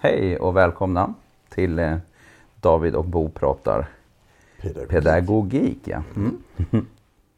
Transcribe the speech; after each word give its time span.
Hej 0.00 0.36
och 0.38 0.56
välkomna 0.56 1.14
till 1.48 1.78
eh, 1.78 1.96
David 2.60 2.94
och 2.94 3.04
Bo 3.04 3.28
pratar 3.28 3.88
Pedagogik. 4.60 4.88
pedagogik. 4.90 5.78
Ja. 5.84 6.02
Mm. 6.16 6.36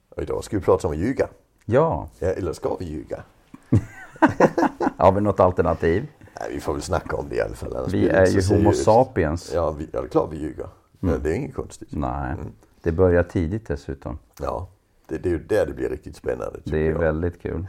Och 0.08 0.22
idag 0.22 0.44
ska 0.44 0.56
vi 0.58 0.62
prata 0.64 0.88
om 0.88 0.92
att 0.94 0.98
ljuga. 1.00 1.28
ja, 1.64 2.08
Ja, 2.18 2.26
eller 2.28 2.52
ska 2.52 2.76
vi 2.80 2.84
ljuga? 2.84 3.22
har 4.96 5.12
vi 5.12 5.20
något 5.20 5.40
alternativ? 5.40 6.06
Nej, 6.40 6.50
vi 6.54 6.60
får 6.60 6.72
väl 6.72 6.82
snacka 6.82 7.16
om 7.16 7.28
det 7.28 7.36
i 7.36 7.40
alla 7.40 7.54
fall. 7.54 7.90
Vi 7.90 8.08
är 8.08 8.26
ju 8.26 8.56
Homo 8.56 8.72
sapiens. 8.72 9.52
Ja, 9.54 9.70
vi, 9.70 9.88
ja, 9.92 10.00
det 10.00 10.06
är 10.06 10.10
klart 10.10 10.32
vi 10.32 10.36
ljuger. 10.36 10.68
Ja, 11.00 11.16
det 11.22 11.30
är 11.30 11.34
inget 11.34 11.54
konstigt. 11.54 11.88
Nej, 11.92 12.34
det 12.82 12.92
börjar 12.92 13.22
tidigt 13.22 13.66
dessutom. 13.66 14.18
Ja, 14.40 14.68
det, 15.06 15.18
det 15.18 15.28
är 15.28 15.32
ju 15.32 15.44
där 15.44 15.66
det 15.66 15.72
blir 15.72 15.88
riktigt 15.88 16.16
spännande. 16.16 16.60
Det 16.64 16.78
är 16.78 16.90
jag. 16.90 16.98
väldigt 16.98 17.42
kul. 17.42 17.66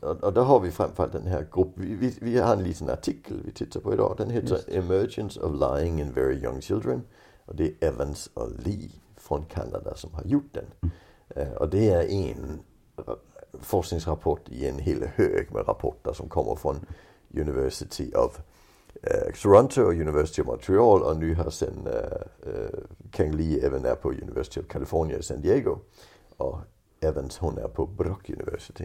Och, 0.00 0.24
och 0.24 0.32
där 0.32 0.42
har 0.42 0.60
vi 0.60 0.70
framförallt 0.70 1.12
den 1.12 1.26
här 1.26 1.46
gruppen. 1.52 1.72
Vi, 1.84 1.94
vi, 1.94 2.18
vi 2.20 2.38
har 2.38 2.52
en 2.52 2.62
liten 2.62 2.90
artikel 2.90 3.40
vi 3.44 3.50
tittar 3.52 3.80
på 3.80 3.92
idag. 3.94 4.14
Den 4.18 4.30
heter 4.30 4.60
Emergence 4.78 5.40
of 5.40 5.52
Lying 5.60 6.00
in 6.00 6.12
Very 6.12 6.42
Young 6.44 6.60
Children. 6.60 7.02
Och 7.44 7.54
det 7.56 7.64
är 7.80 7.88
Evans 7.88 8.30
och 8.34 8.50
Lee 8.64 8.90
från 9.16 9.44
Kanada 9.44 9.94
som 9.94 10.14
har 10.14 10.24
gjort 10.24 10.52
den. 10.54 10.90
Eh, 11.28 11.52
och 11.52 11.68
det 11.70 11.90
är 11.90 12.08
en 12.08 12.60
ra- 12.96 13.18
forskningsrapport 13.60 14.48
i 14.48 14.68
en 14.68 14.78
hel 14.78 15.04
hög 15.14 15.52
med 15.54 15.68
rapporter 15.68 16.12
som 16.12 16.28
kommer 16.28 16.54
från 16.54 16.86
University 17.34 18.12
of 18.14 18.40
eh, 19.02 19.32
Toronto 19.42 19.82
och 19.82 19.92
University 19.92 20.42
of 20.42 20.46
Montreal 20.46 21.02
och 21.02 21.16
nu 21.16 21.34
har 21.34 21.50
sen 21.50 21.86
eh, 21.86 22.52
eh, 22.52 22.78
Kang 23.10 23.32
Lee 23.32 23.66
även 23.66 23.84
är 23.84 23.94
på 23.94 24.08
University 24.12 24.60
of 24.60 24.66
California 24.68 25.18
i 25.18 25.22
San 25.22 25.40
Diego. 25.40 25.78
Och 26.36 26.58
Evans 27.00 27.38
hon 27.38 27.58
är 27.58 27.68
på 27.68 27.86
Brock 27.86 28.30
University. 28.30 28.84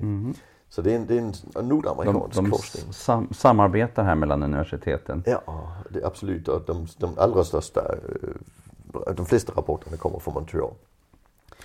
Så 0.75 0.81
det 0.81 0.91
är 0.91 0.95
en, 0.95 1.05
det 1.07 1.13
är 1.16 1.19
en, 1.19 1.25
en 1.25 1.33
De, 1.53 1.67
nordamerikansk 1.69 2.35
de 2.35 2.45
forskning. 2.49 2.93
sam, 2.93 3.33
samarbetar 3.33 4.03
här 4.03 4.16
mellan 4.16 4.43
universiteten. 4.43 5.23
Ja, 5.25 5.41
det 5.89 5.99
är 5.99 6.05
absolut. 6.07 6.45
De, 6.45 6.88
de 6.97 7.17
allra 7.17 7.43
största, 7.43 7.81
eh, 7.81 9.13
de 9.16 9.25
flesta 9.25 9.53
rapporterna 9.55 9.97
kommer 9.97 10.19
från 10.19 10.33
Montreal. 10.33 10.73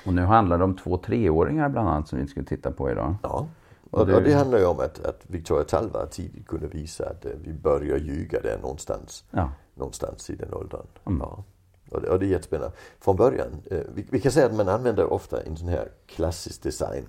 Och 0.06 0.14
nu 0.14 0.22
handlar 0.22 0.58
det 0.58 0.64
om 0.64 0.76
två 0.76 0.96
treåringar 0.98 1.68
bland 1.68 1.88
annat 1.88 2.08
som 2.08 2.18
vi 2.18 2.26
ska 2.26 2.42
titta 2.42 2.70
på 2.70 2.90
idag. 2.90 3.14
Ja. 3.22 3.46
Och, 3.90 4.06
det- 4.06 4.16
och 4.16 4.22
det 4.22 4.32
handlar 4.34 4.58
ju 4.58 4.64
om 4.66 4.80
att, 4.80 5.04
att 5.04 5.20
Victoria 5.26 5.64
Talva 5.64 6.06
tidigt 6.06 6.46
kunde 6.46 6.66
visa 6.66 7.06
att 7.10 7.24
eh, 7.24 7.30
vi 7.44 7.52
börjar 7.52 7.98
ljuga 7.98 8.40
där 8.40 8.58
någonstans. 8.62 9.24
Ja. 9.30 9.50
någonstans 9.74 10.30
i 10.30 10.34
den 10.36 10.54
åldern. 10.54 10.86
Ja. 11.04 11.44
Och, 11.90 12.00
det, 12.02 12.08
och 12.08 12.18
det 12.18 12.26
är 12.26 12.30
jättespännande. 12.30 12.72
Från 13.00 13.16
början, 13.16 13.48
eh, 13.70 13.78
vi, 13.94 14.06
vi 14.10 14.20
kan 14.20 14.32
säga 14.32 14.46
att 14.46 14.54
man 14.54 14.68
använder 14.68 15.12
ofta 15.12 15.40
en 15.42 15.56
sån 15.56 15.68
här 15.68 15.88
klassisk 16.06 16.62
design 16.62 17.04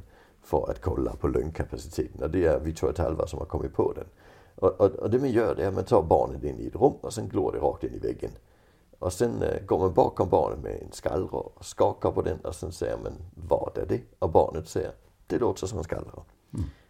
för 0.49 0.71
att 0.71 0.81
kolla 0.81 1.15
på 1.15 1.27
lögnkapaciteten. 1.27 2.23
Och 2.23 2.29
det 2.29 2.45
är 2.45 2.59
Victoria 2.59 2.93
Talva 2.93 3.27
som 3.27 3.39
har 3.39 3.45
kommit 3.45 3.73
på 3.73 3.93
den. 3.93 4.05
Och, 4.55 4.81
och, 4.81 4.91
och 4.91 5.09
det 5.09 5.19
man 5.19 5.31
gör 5.31 5.55
det 5.55 5.63
är 5.63 5.67
att 5.67 5.73
man 5.73 5.83
tar 5.83 6.03
barnet 6.03 6.43
in 6.43 6.59
i 6.59 6.67
ett 6.67 6.75
rum 6.75 6.93
och 7.01 7.13
sen 7.13 7.29
glor 7.29 7.51
det 7.51 7.59
rakt 7.59 7.83
in 7.83 7.93
i 7.93 7.99
väggen. 7.99 8.31
Och 8.99 9.13
sen 9.13 9.43
eh, 9.43 9.65
går 9.65 9.79
man 9.79 9.93
bakom 9.93 10.29
barnet 10.29 10.59
med 10.59 10.81
en 10.81 10.91
skallra 10.91 11.37
och 11.37 11.65
skakar 11.65 12.11
på 12.11 12.21
den 12.21 12.39
och 12.39 12.55
sen 12.55 12.71
säger 12.71 12.97
man 12.97 13.13
vad 13.47 13.77
är 13.77 13.85
det? 13.85 14.01
Och 14.19 14.29
barnet 14.29 14.67
säger 14.67 14.91
det 15.27 15.37
låter 15.37 15.67
som 15.67 15.77
en 15.77 15.83
skallra. 15.83 16.21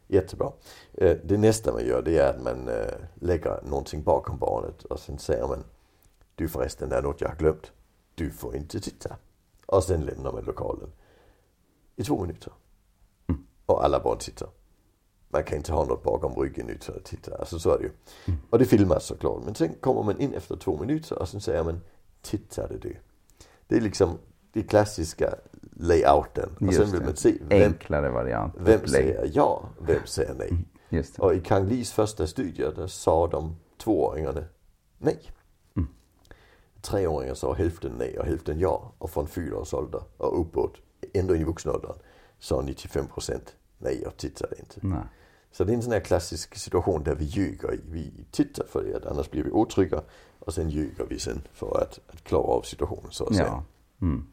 Jättebra. 0.07 0.51
Eh, 0.93 1.17
det 1.23 1.37
nästa 1.37 1.73
man 1.73 1.85
gör 1.85 2.01
det 2.01 2.17
är 2.17 2.29
att 2.29 2.43
man 2.43 2.69
eh, 2.69 2.93
lägger 3.13 3.61
någonting 3.63 4.03
bakom 4.03 4.37
barnet 4.37 4.83
och 4.83 4.99
sen 4.99 5.17
säger 5.17 5.47
man 5.47 5.63
du 6.35 6.47
förresten, 6.47 6.89
det 6.89 6.95
är 6.95 7.01
något 7.01 7.21
jag 7.21 7.29
har 7.29 7.35
glömt. 7.35 7.71
Du 8.15 8.31
får 8.31 8.55
inte 8.55 8.79
titta. 8.79 9.15
Och 9.65 9.83
sen 9.83 10.05
lämnar 10.05 10.31
man 10.31 10.43
lokalen. 10.43 10.91
I 11.95 12.03
två 12.03 12.21
minuter. 12.21 12.53
Och 13.69 13.83
alla 13.85 13.99
barn 13.99 14.17
tittar. 14.17 14.49
Man 15.29 15.43
kan 15.43 15.57
inte 15.57 15.71
ha 15.71 15.85
något 15.85 16.03
bakom 16.03 16.33
ryggen 16.35 16.69
utan 16.69 16.95
att 16.95 17.05
titta. 17.05 17.35
Alltså 17.35 17.59
så 17.59 17.73
är 17.73 17.77
det 17.77 17.83
ju. 17.83 17.91
Och 18.49 18.59
det 18.59 18.65
filmas 18.65 19.05
såklart. 19.05 19.41
Men 19.45 19.55
sen 19.55 19.73
kommer 19.81 20.03
man 20.03 20.21
in 20.21 20.33
efter 20.33 20.55
två 20.55 20.77
minuter 20.77 21.19
och 21.19 21.29
sen 21.29 21.41
säger 21.41 21.63
man 21.63 21.81
Tittade 22.21 22.77
du? 22.77 22.97
Det 23.67 23.75
är 23.77 23.81
liksom 23.81 24.17
det 24.53 24.63
klassiska 24.63 25.35
layouten. 25.79 26.49
Och 26.53 26.57
sen 26.59 26.67
Just 26.67 26.93
vill 26.93 26.99
det. 26.99 27.05
man 27.05 27.15
se 27.15 27.37
vem, 27.49 27.61
Enklare 27.61 28.09
variant. 28.09 28.53
vem 28.57 28.87
säger 28.87 29.31
ja, 29.33 29.69
vem 29.79 30.05
säger 30.05 30.33
nej. 30.33 30.51
Just 30.89 31.15
det. 31.15 31.21
Och 31.21 31.33
i 31.35 31.39
Kang 31.39 31.67
Lees 31.67 31.91
första 31.91 32.27
studier 32.27 32.73
där 32.75 32.87
sa 32.87 33.27
de 33.27 33.55
tvååringarna 33.77 34.43
nej. 34.97 35.19
Treåringar 36.81 37.33
sa 37.33 37.53
hälften 37.53 37.91
nej 37.97 38.19
och 38.19 38.25
hälften 38.25 38.59
ja. 38.59 38.93
Och 38.97 39.09
från 39.09 39.27
fyra 39.27 39.57
års 39.57 39.73
ålder 39.73 40.01
och 40.17 40.41
uppåt, 40.41 40.73
ändå 41.13 41.35
in 41.35 41.41
i 41.41 41.43
vuxenåldern, 41.43 41.95
sa 42.39 42.61
95 42.61 43.07
procent 43.07 43.55
nej 43.79 44.05
och 44.07 44.17
tittade 44.17 44.55
inte. 44.59 44.79
Nej. 44.81 44.99
Så 45.51 45.63
det 45.63 45.71
är 45.71 45.75
en 45.75 45.81
sån 45.83 45.91
här 45.91 45.99
klassisk 45.99 46.55
situation 46.55 47.03
där 47.03 47.15
vi 47.15 47.25
ljuger. 47.25 47.73
i. 47.73 47.79
Vi 47.91 48.11
tittar 48.31 48.65
för 48.65 48.83
det, 48.83 49.09
annars 49.11 49.31
blir 49.31 49.43
vi 49.43 49.51
otrygga. 49.51 50.01
Och 50.39 50.53
sen 50.53 50.69
ljuger 50.69 51.05
vi 51.09 51.19
sen 51.19 51.41
för 51.53 51.81
att, 51.81 51.99
att 52.07 52.23
klara 52.23 52.43
av 52.43 52.61
situationen 52.61 53.11
så 53.11 53.25
att 53.25 53.35
säga. 53.35 53.47
Ja. 53.47 53.63
Mm. 54.01 54.27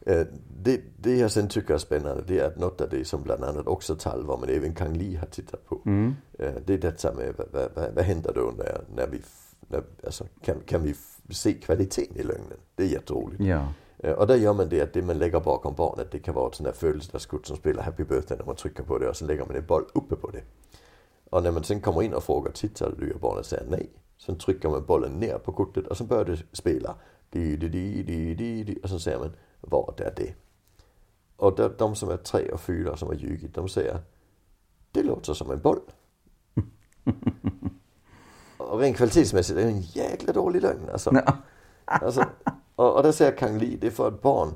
Eh, 0.00 0.26
Det, 0.62 0.80
det 0.96 1.16
jag 1.16 1.30
sen 1.32 1.48
tycker 1.48 1.74
är 1.74 1.78
spännande 1.78 2.22
det 2.26 2.38
är 2.38 2.46
att 2.46 2.58
något 2.58 2.80
av 2.80 2.88
det 2.88 3.04
som 3.04 3.22
bland 3.22 3.44
annat 3.44 3.66
också 3.66 3.96
Talva 3.96 4.36
men 4.36 4.48
även 4.48 4.74
Kang 4.74 4.96
Lee 4.96 5.18
har 5.18 5.26
tittat 5.26 5.66
på. 5.66 5.80
eh, 6.38 6.52
Det 6.66 6.74
är 6.74 6.78
detta 6.78 7.14
med 7.14 7.34
vad, 7.38 7.70
vad, 7.74 7.94
vad, 7.94 8.04
händer 8.04 8.32
då 8.34 8.52
när, 8.58 8.80
när 8.94 9.06
vi, 9.06 9.22
när, 9.68 9.82
alltså, 10.04 10.24
kan, 10.44 10.60
kan 10.66 10.82
vi 10.82 10.94
se 11.30 11.52
kvaliteten 11.52 12.16
i 12.16 12.22
lögnen? 12.22 12.58
Det 12.74 12.82
är 12.82 12.86
jätteroligt. 12.88 13.40
Ja. 13.42 13.68
Eh, 13.98 14.12
Och 14.12 14.26
där 14.26 14.36
gör 14.36 14.54
man 14.54 14.68
det 14.68 14.80
att 14.80 14.92
det 14.92 15.02
man 15.02 15.18
lägger 15.18 15.40
bakom 15.40 15.74
barnet 15.74 16.10
det 16.10 16.18
kan 16.18 16.34
vara 16.34 16.48
ett 16.48 16.54
sånt 16.54 16.66
där 16.66 16.72
födelsedagskort 16.74 17.46
som 17.46 17.56
spelar 17.56 17.82
Happy 17.82 18.04
birthday 18.04 18.38
när 18.38 18.46
man 18.46 18.56
trycker 18.56 18.82
på 18.82 18.98
det 18.98 19.08
och 19.08 19.16
sen 19.16 19.28
lägger 19.28 19.46
man 19.46 19.56
en 19.56 19.66
boll 19.66 19.84
uppe 19.94 20.16
på 20.16 20.30
det. 20.30 20.42
Och 21.30 21.42
när 21.42 21.50
man 21.50 21.64
sen 21.64 21.80
kommer 21.80 22.02
in 22.02 22.14
och 22.14 22.24
frågar 22.24 22.52
tittar 22.52 22.94
du 22.98 23.12
och 23.12 23.20
barnet 23.20 23.46
säger 23.46 23.66
nej. 23.70 23.90
Sen 24.18 24.38
trycker 24.38 24.68
man 24.68 24.84
bollen 24.86 25.12
ner 25.12 25.38
på 25.38 25.52
kortet 25.52 25.86
och 25.86 25.96
så 25.96 26.04
börjar 26.04 26.24
det 26.24 26.38
spela. 26.52 26.94
Di, 27.30 27.56
di, 27.56 27.68
di, 27.68 28.02
di, 28.02 28.34
di, 28.34 28.64
di, 28.64 28.78
och 28.82 28.88
så 28.88 28.98
säger 28.98 29.18
man 29.18 29.32
vad 29.60 30.00
är 30.00 30.12
det? 30.16 30.34
Och 31.36 31.56
de, 31.56 31.72
de 31.78 31.96
som 31.96 32.10
är 32.10 32.16
tre 32.16 32.50
och 32.50 32.60
fyra 32.60 32.96
som 32.96 33.08
har 33.08 33.14
ljugit 33.14 33.54
de 33.54 33.68
säger 33.68 34.00
det 34.92 35.02
låter 35.02 35.34
som 35.34 35.50
en 35.50 35.60
boll. 35.60 35.80
och 38.56 38.80
rent 38.80 38.96
kvalitetsmässigt 38.96 39.58
är 39.58 39.62
det 39.62 39.68
en 39.70 39.80
jäkla 39.80 40.32
dålig 40.32 40.62
lögn 40.62 40.88
alltså. 40.92 41.10
Alltså, 41.84 42.24
och, 42.78 42.96
och 42.96 43.02
där 43.02 43.12
säger 43.12 43.32
Kang 43.36 43.58
Lee, 43.58 43.76
det 43.80 43.86
är 43.86 43.90
för 43.90 44.08
ett 44.08 44.22
barn, 44.22 44.54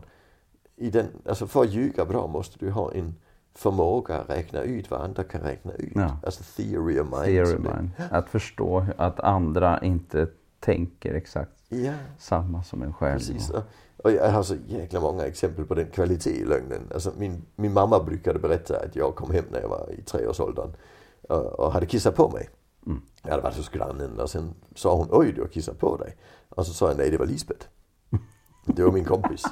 i 0.77 0.91
den, 0.91 1.06
alltså 1.28 1.47
för 1.47 1.62
att 1.62 1.71
ljuga 1.71 2.05
bra 2.05 2.27
måste 2.27 2.59
du 2.59 2.71
ha 2.71 2.93
en 2.93 3.15
förmåga 3.55 4.19
att 4.19 4.31
räkna 4.31 4.60
ut 4.62 4.91
vad 4.91 5.00
andra 5.00 5.25
kan 5.25 5.41
räkna 5.41 5.72
ut. 5.72 5.93
Ja. 5.94 6.16
Alltså 6.25 6.43
theory 6.56 7.00
of 7.00 7.06
mind. 7.11 7.25
Theory 7.25 7.53
det- 7.53 7.59
mind. 7.77 7.91
Att 8.11 8.28
förstå 8.28 8.87
att 8.97 9.21
andra 9.21 9.81
inte 9.82 10.27
tänker 10.61 11.15
exakt 11.15 11.50
Ja, 11.69 11.93
samma 12.19 12.62
som 12.62 12.82
en 12.82 12.93
själv. 12.94 13.19
precis. 13.19 13.50
Och, 13.50 13.62
och 13.97 14.12
jag 14.12 14.31
har 14.31 14.43
så 14.43 14.55
jäkla 14.66 15.00
många 15.00 15.25
exempel 15.27 15.65
på 15.65 15.75
den 15.75 15.87
kvalitet 15.91 16.31
i 16.41 16.44
lögnen. 16.44 16.81
Alltså 16.94 17.12
min, 17.19 17.43
min 17.56 17.72
mamma 17.72 18.03
brukade 18.03 18.38
berätta 18.38 18.77
att 18.81 18.97
jag 18.97 19.15
kom 19.15 19.31
hem 19.31 19.44
när 19.50 19.61
jag 19.61 19.69
var 19.69 19.91
i 19.99 20.03
treårsåldern 20.03 20.71
och, 21.28 21.61
och 21.61 21.72
hade 21.72 21.87
kissat 21.87 22.15
på 22.16 22.28
mig. 22.31 22.49
Jag 23.22 23.31
hade 23.31 23.43
varit 23.43 23.56
hos 23.56 23.69
grannen 23.69 24.21
och 24.21 24.31
sen 24.31 24.55
sa 24.75 24.97
hon 24.97 25.09
oj 25.11 25.32
du 25.32 25.41
har 25.41 25.49
kissat 25.49 25.78
på 25.78 25.97
dig. 25.97 26.16
Och 26.49 26.66
så 26.66 26.72
sa 26.72 26.88
jag 26.88 26.97
nej 26.99 27.11
det 27.11 27.16
var 27.19 27.27
Lisbeth. 27.27 27.66
Det 28.65 28.84
var 28.84 28.93
min 28.93 29.05
kompis. 29.05 29.45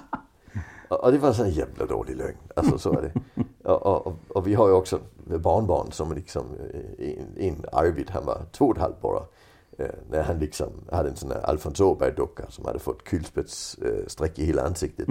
Och 0.89 1.13
det 1.13 1.19
var 1.19 1.29
en 1.29 1.35
sån 1.35 1.51
jävla 1.51 1.87
dålig 1.87 2.17
lögn. 2.17 2.39
Alltså 2.57 2.79
så 2.79 2.93
är 2.99 3.03
det. 3.03 3.43
Och, 3.71 4.07
och, 4.07 4.15
och, 4.29 4.47
vi 4.47 4.55
har 4.55 4.69
ju 4.69 4.75
också 4.75 5.01
barnbarn 5.25 5.93
som 5.93 6.13
liksom, 6.13 6.47
eh, 6.99 7.09
en, 7.09 7.37
en 7.37 7.65
Arvid 7.73 8.11
han 8.11 8.27
var 8.27 8.43
två 8.53 8.65
och 8.65 8.77
ett 8.77 8.83
halvt 8.83 9.01
bara. 9.01 9.23
Eh, 9.79 9.91
när 10.11 10.23
han 10.23 10.39
liksom 10.39 10.69
hade 10.93 11.09
en 11.09 11.17
sån 11.17 11.29
där 11.29 11.41
Alfons 11.41 11.81
Åberg-docka 11.81 12.51
som 12.51 12.65
hade 12.65 12.79
fått 12.79 13.05
kulspetsstreck 13.05 14.39
i 14.39 14.45
hela 14.45 14.63
ansiktet. 14.63 15.09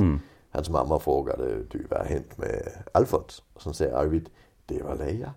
Hans 0.52 0.70
mamma 0.70 1.00
frågade, 1.00 1.64
du 1.64 1.86
vad 1.90 2.00
har 2.00 2.06
hänt 2.06 2.38
med 2.38 2.84
Alfons? 2.94 3.44
Och 3.54 3.62
så 3.62 3.74
säger 3.74 3.94
Arvid, 3.94 4.30
det 4.66 4.84
var 4.84 4.96
Leia. 4.96 5.34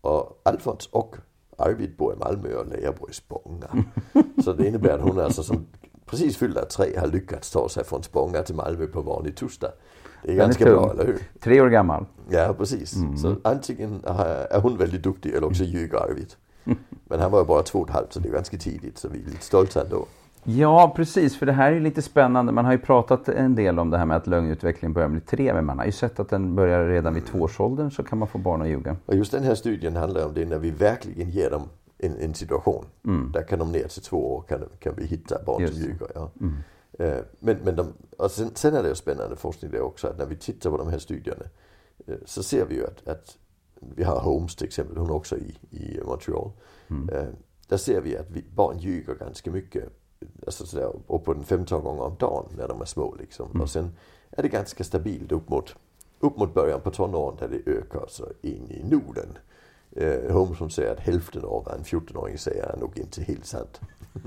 Och 0.00 0.40
Alfons 0.42 0.86
och 0.86 1.16
Arvid 1.58 1.96
bor 1.96 2.12
i 2.12 2.16
Malmö 2.16 2.54
och 2.54 2.66
Leia 2.66 2.92
bor 2.92 3.10
i 3.10 3.12
Spånga. 3.12 3.84
Så 4.44 4.52
det 4.52 4.68
innebär 4.68 4.90
att 4.90 5.00
hon 5.00 5.20
alltså 5.20 5.42
som 5.42 5.66
precis 6.06 6.36
fyllda 6.36 6.64
tre 6.64 6.98
har 6.98 7.06
lyckats 7.06 7.50
ta 7.50 7.68
sig 7.68 7.84
från 7.84 8.02
Spånga 8.02 8.42
till 8.42 8.54
Malmö 8.54 8.86
på 8.86 9.00
vanlig 9.00 9.36
torsdag. 9.36 9.72
Det 10.22 10.28
är 10.28 10.36
Den 10.36 10.46
ganska 10.46 10.64
bra, 10.64 10.90
eller 10.90 11.06
hur? 11.06 11.18
Tre 11.40 11.60
år 11.60 11.68
gammal. 11.68 12.06
Ja, 12.28 12.54
precis. 12.58 12.94
Så 13.22 13.36
antingen 13.44 14.00
är 14.04 14.60
hon 14.60 14.76
väldigt 14.76 15.02
duktig 15.02 15.34
eller 15.34 15.46
också 15.46 15.64
ljuger 15.64 15.96
Arvid. 15.96 16.32
Men 17.04 17.20
han 17.20 17.30
var 17.30 17.38
ju 17.38 17.44
bara 17.44 17.62
två 17.62 17.78
och 17.78 17.88
ett 17.88 17.94
halvt 17.94 18.12
så 18.12 18.20
det 18.20 18.28
är 18.28 18.32
ganska 18.32 18.56
tidigt 18.56 18.98
så 18.98 19.08
vi 19.08 19.18
är 19.18 19.24
lite 19.24 19.44
stolta 19.44 19.80
ändå. 19.80 20.06
Ja, 20.44 20.92
precis. 20.96 21.38
För 21.38 21.46
det 21.46 21.52
här 21.52 21.72
är 21.72 21.80
lite 21.80 22.02
spännande. 22.02 22.52
Man 22.52 22.64
har 22.64 22.72
ju 22.72 22.78
pratat 22.78 23.28
en 23.28 23.54
del 23.54 23.78
om 23.78 23.90
det 23.90 23.98
här 23.98 24.06
med 24.06 24.16
att 24.16 24.26
lögnutvecklingen 24.26 24.92
börjar 24.92 25.08
bli 25.08 25.20
tre. 25.20 25.54
Men 25.54 25.64
man 25.64 25.78
har 25.78 25.86
ju 25.86 25.92
sett 25.92 26.20
att 26.20 26.28
den 26.28 26.54
börjar 26.54 26.88
redan 26.88 27.14
vid 27.14 27.26
tvåårsåldern 27.26 27.90
så 27.90 28.02
kan 28.02 28.18
man 28.18 28.28
få 28.28 28.38
barn 28.38 28.62
att 28.62 28.68
ljuga. 28.68 28.96
Och 29.06 29.14
just 29.14 29.32
den 29.32 29.42
här 29.42 29.54
studien 29.54 29.96
handlar 29.96 30.26
om 30.26 30.34
det 30.34 30.44
när 30.44 30.58
vi 30.58 30.70
verkligen 30.70 31.30
ger 31.30 31.50
dem 31.50 31.68
en, 32.06 32.16
en 32.18 32.34
situation. 32.34 32.84
Där 33.32 33.42
kan 33.42 33.58
de 33.58 33.72
ner 33.72 33.88
till 33.88 34.02
två 34.02 34.34
år 34.34 34.44
kan, 34.48 34.68
kan 34.78 34.94
vi 34.96 35.06
hitta 35.06 35.42
barn 35.46 35.62
Just 35.62 35.74
som 35.74 35.82
ljuger. 35.82 36.08
Ja. 36.14 36.30
Eh, 36.98 37.18
Men, 37.38 37.56
men 37.64 37.76
de, 37.76 37.92
och 38.18 38.30
sen, 38.30 38.50
sen 38.54 38.74
är 38.74 38.82
det 38.82 38.88
ju 38.88 38.94
spännande 38.94 39.36
forskning 39.36 39.70
det 39.70 39.80
också 39.80 40.08
att 40.08 40.18
när 40.18 40.26
vi 40.26 40.36
tittar 40.36 40.70
på 40.70 40.76
de 40.76 40.88
här 40.88 40.98
studierna 40.98 41.44
eh, 42.06 42.16
så 42.24 42.42
ser 42.42 42.64
vi 42.66 42.74
ju 42.74 42.84
att, 42.86 43.08
att 43.08 43.38
vi 43.80 44.04
har 44.04 44.20
Holmes 44.20 44.56
till 44.56 44.66
exempel, 44.66 44.96
hon 44.96 45.10
är 45.10 45.14
också 45.14 45.36
i, 45.36 45.58
i 45.70 46.00
Montreal. 46.04 46.50
Eh, 47.12 47.26
där 47.68 47.76
ser 47.76 48.00
vi 48.00 48.16
att 48.16 48.30
vi, 48.30 48.44
barn 48.54 48.78
ljuger 48.78 49.14
ganska 49.14 49.50
mycket. 49.50 49.84
Alltså 50.46 50.66
sådär, 50.66 50.92
upp 51.06 51.24
på 51.24 51.34
den 51.34 51.44
15 51.44 51.84
gånger 51.84 52.02
om 52.02 52.16
dagen 52.18 52.46
när 52.56 52.68
de 52.68 52.80
är 52.80 52.84
små. 52.84 53.14
Liksom. 53.14 53.50
Mm. 53.50 53.60
Och 53.60 53.70
sen 53.70 53.96
är 54.30 54.42
det 54.42 54.48
ganska 54.48 54.84
stabilt 54.84 55.32
upp 55.32 55.48
mot, 55.48 55.74
upp 56.20 56.36
mot 56.36 56.54
början 56.54 56.80
på 56.80 56.90
tonåren 56.90 57.36
där 57.40 57.48
det 57.48 57.70
ökar 57.70 58.04
så 58.08 58.24
in 58.42 58.70
i 58.70 58.84
Norden. 58.90 59.38
Eh, 59.96 60.32
Holmes 60.32 60.58
som 60.58 60.70
säger 60.70 60.92
att 60.92 61.00
hälften 61.00 61.44
av 61.44 61.64
vad 61.64 61.74
en 61.74 61.84
14-åring 61.84 62.38
säger 62.38 62.62
är 62.62 62.76
nog 62.76 62.98
inte 62.98 63.22
helt 63.22 63.46
sant. 63.46 63.80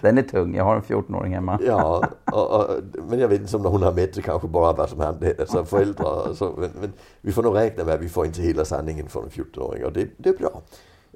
Den 0.00 0.18
är 0.18 0.22
tung. 0.22 0.54
Jag 0.54 0.64
har 0.64 0.76
en 0.76 0.82
14-åring 0.82 1.34
hemma. 1.34 1.60
Ja, 1.66 2.08
och, 2.32 2.60
och, 2.60 2.70
men 3.08 3.18
jag 3.18 3.28
vet 3.28 3.40
inte 3.40 3.56
om 3.56 3.64
hon 3.64 3.82
har 3.82 3.92
mätt 3.92 4.22
kanske 4.22 4.48
bara 4.48 4.72
vad 4.72 4.88
som 4.88 5.00
hände 5.00 5.34
alltså 5.38 5.64
föräldrar. 5.64 6.34
Så, 6.34 6.54
men, 6.58 6.70
men, 6.80 6.92
vi 7.20 7.32
får 7.32 7.42
nog 7.42 7.56
räkna 7.56 7.84
med 7.84 7.94
att 7.94 8.00
vi 8.00 8.08
får 8.08 8.26
inte 8.26 8.42
hela 8.42 8.64
sanningen 8.64 9.08
från 9.08 9.24
en 9.24 9.30
14-åring 9.30 9.84
och 9.84 9.92
det, 9.92 10.08
det 10.16 10.28
är 10.28 10.36
bra. 10.36 10.62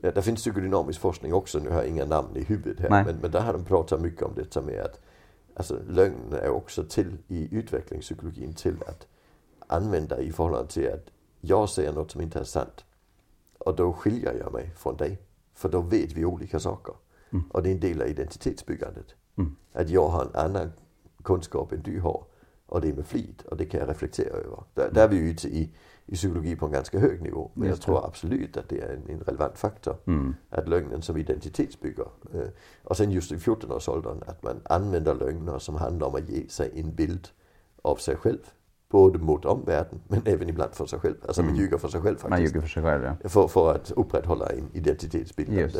Ja, 0.02 0.10
det 0.10 0.22
finns 0.22 0.40
psykodynamisk 0.40 1.00
forskning 1.00 1.34
också, 1.34 1.58
nu 1.58 1.70
har 1.70 1.76
jag 1.76 1.86
inga 1.86 2.04
namn 2.04 2.36
i 2.36 2.44
huvudet 2.44 2.80
här, 2.80 3.04
men, 3.04 3.16
men 3.16 3.30
där 3.30 3.40
har 3.40 3.52
de 3.52 3.64
pratat 3.64 4.00
mycket 4.00 4.22
om 4.22 4.32
detta 4.34 4.60
med 4.60 4.80
att 4.80 5.00
alltså, 5.54 5.78
lögn 5.88 6.32
är 6.42 6.50
också 6.50 6.84
till 6.84 7.16
i 7.28 7.56
utvecklingspsykologin 7.56 8.54
till 8.54 8.76
att 8.86 9.06
använda 9.66 10.20
i 10.20 10.32
förhållande 10.32 10.70
till 10.70 10.92
att 10.92 11.06
jag 11.40 11.68
säger 11.68 11.92
något 11.92 12.10
som 12.10 12.20
inte 12.20 12.38
är 12.38 12.44
sant. 12.44 12.84
Och 13.58 13.76
då 13.76 13.92
skiljer 13.92 14.34
jag 14.34 14.52
mig 14.52 14.72
från 14.76 14.96
dig. 14.96 15.18
För 15.54 15.68
då 15.68 15.80
vet 15.80 16.12
vi 16.12 16.24
olika 16.24 16.60
saker. 16.60 16.94
Mm. 17.30 17.44
Och 17.50 17.62
det 17.62 17.68
är 17.68 17.72
en 17.72 17.80
del 17.80 18.02
av 18.02 18.08
identitetsbyggandet. 18.08 19.14
Mm. 19.36 19.56
Att 19.72 19.90
jag 19.90 20.08
har 20.08 20.24
en 20.24 20.34
annan 20.34 20.72
kunskap 21.22 21.72
än 21.72 21.82
du 21.82 22.00
har. 22.00 22.24
Och 22.66 22.80
det 22.80 22.88
är 22.88 22.94
med 22.94 23.06
flit 23.06 23.42
och 23.42 23.56
det 23.56 23.64
kan 23.64 23.80
jag 23.80 23.88
reflektera 23.88 24.36
över. 24.36 24.62
Där, 24.74 24.90
där 24.90 25.04
är 25.04 25.08
vi 25.08 25.16
ju 25.16 25.30
ute 25.30 25.48
i, 25.48 25.70
i 26.06 26.14
psykologi 26.14 26.56
på 26.56 26.66
en 26.66 26.72
ganska 26.72 26.98
hög 26.98 27.22
nivå. 27.22 27.50
Men 27.54 27.68
jag 27.68 27.80
tror 27.80 28.06
absolut 28.06 28.56
att 28.56 28.68
det 28.68 28.80
är 28.80 28.94
en, 28.94 29.08
en 29.08 29.20
relevant 29.20 29.58
faktor. 29.58 29.96
Mm. 30.06 30.34
Att 30.50 30.68
lögnen 30.68 31.02
som 31.02 31.16
identitetsbygger. 31.16 32.08
Eh, 32.34 32.48
och 32.84 32.96
sen 32.96 33.10
just 33.10 33.32
i 33.32 33.36
14-årsåldern 33.36 34.22
att 34.26 34.42
man 34.42 34.60
använder 34.64 35.14
lögner 35.14 35.58
som 35.58 35.74
handlar 35.74 36.06
om 36.06 36.14
att 36.14 36.28
ge 36.28 36.48
sig 36.48 36.72
en 36.74 36.94
bild 36.94 37.28
av 37.82 37.96
sig 37.96 38.16
själv. 38.16 38.50
Både 38.90 39.18
mot 39.18 39.44
omvärlden 39.44 40.00
men 40.08 40.22
även 40.24 40.48
ibland 40.48 40.74
för 40.74 40.86
sig 40.86 41.00
själv. 41.00 41.14
Alltså 41.26 41.42
man 41.42 41.56
ljuger 41.56 41.78
för 41.78 41.88
sig 41.88 42.00
själv 42.00 42.14
faktiskt. 42.14 42.30
Man 42.30 42.42
ljuger 42.42 42.60
för 42.60 42.68
sig 42.68 42.82
själv 42.82 43.04
ja. 43.04 43.28
För, 43.28 43.48
för 43.48 43.74
att 43.74 43.90
upprätthålla 43.90 44.46
en 44.46 44.68
identitetsbildande, 44.72 45.70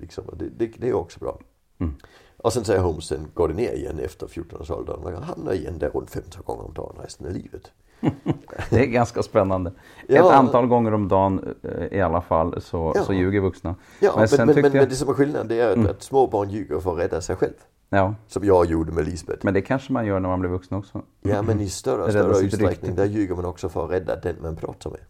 liksom. 0.00 0.24
Och 0.24 0.36
det, 0.36 0.48
det, 0.48 0.66
det, 0.78 0.88
är 0.88 0.92
också 0.92 1.20
bra. 1.20 1.38
Mm. 1.78 1.94
Och 2.36 2.52
sen 2.52 2.64
säger 2.64 2.80
Holmes, 2.80 3.04
sen 3.04 3.26
går 3.34 3.48
det 3.48 3.54
ner 3.54 3.72
igen 3.72 3.98
efter 3.98 4.26
14-årsåldern. 4.26 5.02
Man 5.02 5.22
hamnar 5.22 5.52
igen 5.52 5.78
där 5.78 5.90
runt 5.90 6.10
15 6.10 6.42
gånger 6.44 6.64
om 6.64 6.74
dagen 6.74 6.96
resten 7.02 7.26
av 7.26 7.32
livet. 7.32 7.72
det 8.70 8.80
är 8.80 8.86
ganska 8.86 9.22
spännande. 9.22 9.72
Ja. 10.08 10.16
Ett 10.16 10.32
antal 10.32 10.66
gånger 10.66 10.94
om 10.94 11.08
dagen 11.08 11.54
i 11.90 12.00
alla 12.00 12.20
fall 12.20 12.60
så, 12.60 12.92
ja. 12.94 13.04
så 13.04 13.12
ljuger 13.12 13.40
vuxna. 13.40 13.74
Ja, 14.00 14.12
men, 14.16 14.46
men, 14.46 14.46
men, 14.46 14.64
jag... 14.64 14.74
men, 14.74 14.88
det 14.88 14.94
som 14.94 15.08
är 15.08 15.14
skillnaden 15.14 15.48
det 15.48 15.60
är 15.60 15.70
att, 15.70 15.76
mm. 15.76 15.90
att 15.90 16.02
små 16.02 16.26
barn 16.26 16.50
ljuger 16.50 16.80
för 16.80 16.92
att 16.92 16.98
rädda 16.98 17.20
sig 17.20 17.36
själv. 17.36 17.54
Ja. 17.90 18.14
Som 18.26 18.44
jag 18.44 18.66
gjorde 18.66 18.92
med 18.92 19.04
Lisbeth. 19.04 19.44
Men 19.44 19.54
det 19.54 19.62
kanske 19.62 19.92
man 19.92 20.06
gör 20.06 20.20
när 20.20 20.28
man 20.28 20.40
blir 20.40 20.50
vuxen 20.50 20.78
också. 20.78 21.02
Ja, 21.20 21.42
men 21.42 21.60
i 21.60 21.68
större 21.68 22.02
och 22.02 22.10
större 22.10 22.46
utsträckning 22.46 22.94
där 22.94 23.04
ljuger 23.04 23.34
man 23.34 23.44
också 23.44 23.68
för 23.68 23.84
att 23.84 23.90
rädda 23.90 24.16
den 24.16 24.36
man 24.42 24.56
pratar 24.56 24.90
med. 24.90 25.00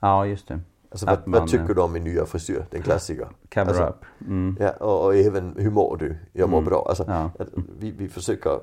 Ja, 0.00 0.26
just 0.26 0.48
det. 0.48 0.60
Alltså 0.90 1.06
vad, 1.06 1.28
man, 1.28 1.40
vad, 1.40 1.50
tycker 1.50 1.74
du 1.74 1.80
om 1.80 1.92
min 1.92 2.04
nya 2.04 2.26
frisyr? 2.26 2.64
Den 2.70 2.82
klassiker. 2.82 3.28
Cover 3.54 3.66
alltså, 3.66 3.84
up. 3.84 4.04
Mm. 4.20 4.56
Ja, 4.60 4.70
och, 4.70 5.04
och, 5.04 5.16
även 5.16 5.54
hur 5.58 5.70
mår 5.70 5.96
du? 5.96 6.16
Jag 6.32 6.50
mår 6.50 6.58
mm. 6.58 6.68
bra. 6.68 6.86
Alltså, 6.88 7.04
ja. 7.08 7.30
vi, 7.78 7.90
vi 7.90 8.08
försöker, 8.08 8.60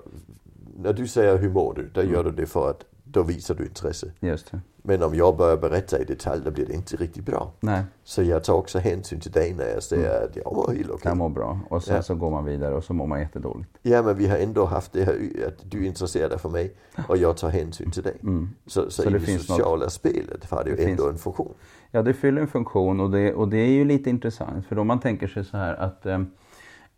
när 0.75 0.93
du 0.93 1.07
säger 1.07 1.37
hur 1.37 1.49
mår 1.49 1.73
du? 1.73 1.89
Då 1.93 2.03
gör 2.03 2.23
du 2.23 2.31
det 2.31 2.45
för 2.45 2.69
att 2.69 2.85
då 3.11 3.23
visar 3.23 3.55
du 3.55 3.65
intresse. 3.65 4.11
Just 4.19 4.51
det. 4.51 4.59
Men 4.87 5.03
om 5.03 5.15
jag 5.15 5.37
börjar 5.37 5.57
berätta 5.57 5.99
i 5.99 6.03
detalj 6.03 6.41
då 6.45 6.51
blir 6.51 6.65
det 6.65 6.73
inte 6.73 6.95
riktigt 6.95 7.25
bra. 7.25 7.51
Nej. 7.59 7.83
Så 8.03 8.23
jag 8.23 8.43
tar 8.43 8.53
också 8.53 8.79
hänsyn 8.79 9.19
till 9.19 9.31
dig 9.31 9.53
när 9.53 9.65
jag 9.65 9.83
säger 9.83 10.17
mm. 10.17 10.29
att 10.29 10.35
jag 10.35 10.53
mår 10.53 10.73
helt 10.73 10.89
okej. 10.89 11.01
Jag 11.03 11.17
mår 11.17 11.29
bra. 11.29 11.59
Och 11.69 11.83
sen 11.83 11.95
ja. 11.95 12.01
så 12.01 12.15
går 12.15 12.31
man 12.31 12.45
vidare 12.45 12.75
och 12.75 12.83
så 12.83 12.93
mår 12.93 13.07
man 13.07 13.19
jättedåligt. 13.19 13.69
Ja 13.81 14.01
men 14.01 14.17
vi 14.17 14.27
har 14.27 14.37
ändå 14.37 14.65
haft 14.65 14.93
det 14.93 15.03
här 15.03 15.29
att 15.47 15.71
du 15.71 15.83
är 15.83 15.87
intresserad 15.87 16.41
för 16.41 16.49
mig 16.49 16.75
och 17.07 17.17
jag 17.17 17.37
tar 17.37 17.49
hänsyn 17.49 17.91
till 17.91 18.03
dig. 18.03 18.15
Mm. 18.23 18.49
Så, 18.65 18.83
så, 18.83 18.91
så, 18.91 19.09
i 19.09 19.13
det, 19.13 19.19
det 19.19 19.37
sociala 19.37 19.83
något... 19.83 19.93
spelet 19.93 20.49
har 20.49 20.63
det 20.63 20.69
ju 20.69 20.75
det 20.75 20.83
ändå 20.83 21.03
finns... 21.03 21.13
en 21.13 21.19
funktion. 21.19 21.53
Ja 21.91 22.01
det 22.01 22.13
fyller 22.13 22.41
en 22.41 22.47
funktion 22.47 22.99
och 22.99 23.11
det, 23.11 23.33
och 23.33 23.47
det 23.47 23.57
är 23.57 23.71
ju 23.71 23.85
lite 23.85 24.09
intressant. 24.09 24.65
För 24.65 24.79
om 24.79 24.87
man 24.87 24.99
tänker 24.99 25.27
sig 25.27 25.45
så 25.45 25.57
här 25.57 25.73
att 25.73 26.05
eh, 26.05 26.19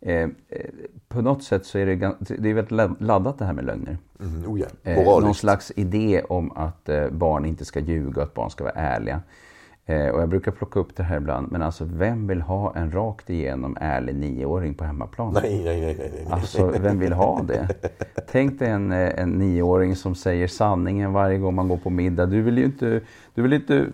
Eh, 0.00 0.28
på 1.08 1.22
något 1.22 1.42
sätt 1.42 1.66
så 1.66 1.78
är 1.78 1.86
det, 1.86 2.14
det 2.38 2.50
är 2.50 2.54
väldigt 2.54 3.00
laddat 3.00 3.38
det 3.38 3.44
här 3.44 3.52
med 3.52 3.64
lögner. 3.64 3.98
Mm, 4.20 4.52
oh 4.52 4.60
ja. 4.60 4.66
eh, 4.82 5.04
någon 5.04 5.34
slags 5.34 5.72
idé 5.76 6.22
om 6.28 6.52
att 6.52 6.88
eh, 6.88 7.08
barn 7.10 7.44
inte 7.44 7.64
ska 7.64 7.80
ljuga, 7.80 8.22
att 8.22 8.34
barn 8.34 8.50
ska 8.50 8.64
vara 8.64 8.74
ärliga. 8.74 9.22
Eh, 9.90 10.08
och 10.08 10.20
jag 10.20 10.28
brukar 10.28 10.52
plocka 10.52 10.80
upp 10.80 10.96
det 10.96 11.02
här 11.02 11.16
ibland, 11.16 11.52
men 11.52 11.62
alltså 11.62 11.84
vem 11.84 12.26
vill 12.26 12.40
ha 12.40 12.74
en 12.76 12.90
rakt 12.90 13.30
igenom 13.30 13.76
ärlig 13.80 14.14
nioåring 14.14 14.74
på 14.74 14.84
hemmaplan? 14.84 15.32
Nej, 15.42 15.62
nej, 15.64 15.80
nej. 15.80 15.96
nej, 15.98 16.12
nej. 16.14 16.26
Alltså, 16.30 16.72
vem 16.80 16.98
vill 16.98 17.12
ha 17.12 17.42
det? 17.42 17.68
Tänk 18.30 18.58
dig 18.58 18.68
en, 18.68 18.92
eh, 18.92 19.20
en 19.20 19.30
nioåring 19.30 19.96
som 19.96 20.14
säger 20.14 20.48
sanningen 20.48 21.12
varje 21.12 21.38
gång 21.38 21.54
man 21.54 21.68
går 21.68 21.76
på 21.76 21.90
middag. 21.90 22.26
Du 22.26 22.42
vill 22.42 22.58
ju 22.58 22.64
inte, 22.64 23.00
du 23.34 23.42
vill 23.42 23.52
inte, 23.52 23.86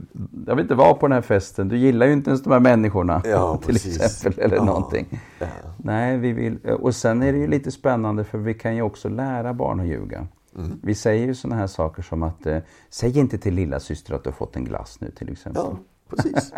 jag 0.47 0.55
vill 0.57 0.63
inte 0.63 0.75
vara 0.75 0.95
på 0.95 1.07
den 1.07 1.15
här 1.15 1.23
festen. 1.23 1.69
Du 1.69 1.77
gillar 1.77 2.07
ju 2.07 2.13
inte 2.13 2.31
ens 2.31 2.43
de 2.43 2.53
här 2.53 2.61
människorna. 2.61 3.23
Ja, 3.25 3.57
till 3.65 3.75
precis. 3.75 4.01
exempel, 4.01 4.45
eller 4.45 4.57
ja. 4.57 4.65
någonting. 4.65 5.21
Ja. 5.39 5.47
Nej, 5.77 6.19
vi 6.19 6.33
vill, 6.33 6.59
och 6.81 6.95
sen 6.95 7.23
är 7.23 7.33
det 7.33 7.39
ju 7.39 7.47
lite 7.47 7.71
spännande 7.71 8.25
för 8.25 8.39
vi 8.39 8.55
kan 8.55 8.77
ju 8.77 8.83
också 8.83 9.09
lära 9.09 9.55
barn 9.55 9.81
att 9.81 9.87
ljuga. 9.87 10.27
Mm. 10.57 10.81
Vi 10.83 10.95
säger 10.95 11.27
ju 11.27 11.35
sådana 11.35 11.57
här 11.57 11.67
saker 11.67 12.03
som 12.03 12.23
att, 12.23 12.47
eh, 12.47 12.59
säg 12.91 13.19
inte 13.19 13.39
till 13.39 13.55
lilla 13.55 13.81
syster 13.81 14.15
att 14.15 14.25
du 14.25 14.31
har 14.31 14.35
fått 14.35 14.57
en 14.57 14.65
glass 14.65 15.01
nu 15.01 15.11
till 15.11 15.33
exempel. 15.33 15.63
Ja 15.67 15.79
precis. 16.09 16.53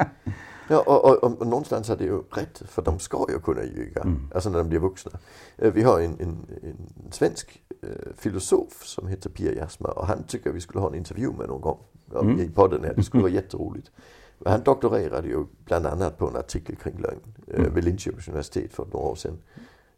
Ja, 0.70 0.80
och, 0.86 1.04
och, 1.04 1.24
och, 1.24 1.46
någonstans 1.46 1.90
är 1.90 1.96
det 1.96 2.04
ju 2.04 2.22
rätt, 2.30 2.62
för 2.66 2.82
de 2.82 2.98
ska 2.98 3.26
ju 3.28 3.40
kunna 3.40 3.64
ljuga, 3.64 4.02
mm. 4.02 4.30
alltså 4.34 4.50
när 4.50 4.58
de 4.58 4.68
blir 4.68 4.78
vuxna. 4.78 5.12
Eh, 5.56 5.72
vi 5.72 5.82
har 5.82 6.00
en, 6.00 6.20
en, 6.20 6.46
en 6.62 7.12
svensk 7.12 7.62
eh, 7.82 7.88
filosof 8.16 8.86
som 8.86 9.08
heter 9.08 9.30
Pia 9.30 9.52
Jasma 9.52 9.88
och 9.88 10.06
han 10.06 10.22
tycker 10.22 10.52
vi 10.52 10.60
skulle 10.60 10.80
ha 10.80 10.88
en 10.88 10.94
intervju 10.94 11.32
med 11.32 11.48
någon 11.48 11.60
gång 11.60 11.78
mm. 12.20 12.40
i 12.40 12.48
podden 12.48 12.84
här. 12.84 12.94
Det 12.96 13.02
skulle 13.02 13.22
vara 13.22 13.32
jätteroligt. 13.32 13.90
Men 14.38 14.52
han 14.52 14.62
doktorerade 14.62 15.28
ju 15.28 15.44
bland 15.64 15.86
annat 15.86 16.18
på 16.18 16.28
en 16.28 16.36
artikel 16.36 16.76
kring 16.76 16.98
lögn 16.98 17.34
eh, 17.46 17.60
mm. 17.60 17.74
vid 17.74 17.84
Linköpings 17.84 18.28
universitet 18.28 18.74
för 18.74 18.84
några 18.84 19.06
år 19.06 19.14
sedan. 19.14 19.38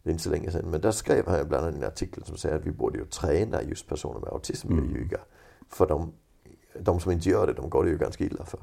Det 0.03 0.11
är 0.11 0.13
inte 0.13 0.25
så 0.25 0.31
länge 0.31 0.51
sedan. 0.51 0.71
Men 0.71 0.81
där 0.81 0.93
skrev 0.93 1.27
han 1.27 1.49
bland 1.49 1.65
annat 1.65 1.77
en 1.77 1.85
artikel 1.85 2.25
som 2.25 2.37
säger 2.37 2.57
att 2.57 2.67
vi 2.67 2.71
borde 2.71 2.99
ju 2.99 3.05
träna 3.05 3.63
just 3.63 3.89
personer 3.89 4.21
med 4.21 4.29
autism 4.29 4.73
i 4.73 4.81
att 4.81 4.97
ljuga. 4.97 5.21
För 5.69 5.89
de, 5.89 6.13
de 6.81 7.01
som 7.01 7.13
inte 7.13 7.29
gör 7.29 7.47
det, 7.47 7.53
de 7.53 7.71
går 7.71 7.85
det 7.85 7.91
ju 7.91 7.99
ganska 7.99 8.25
illa 8.25 8.45
för. 8.45 8.61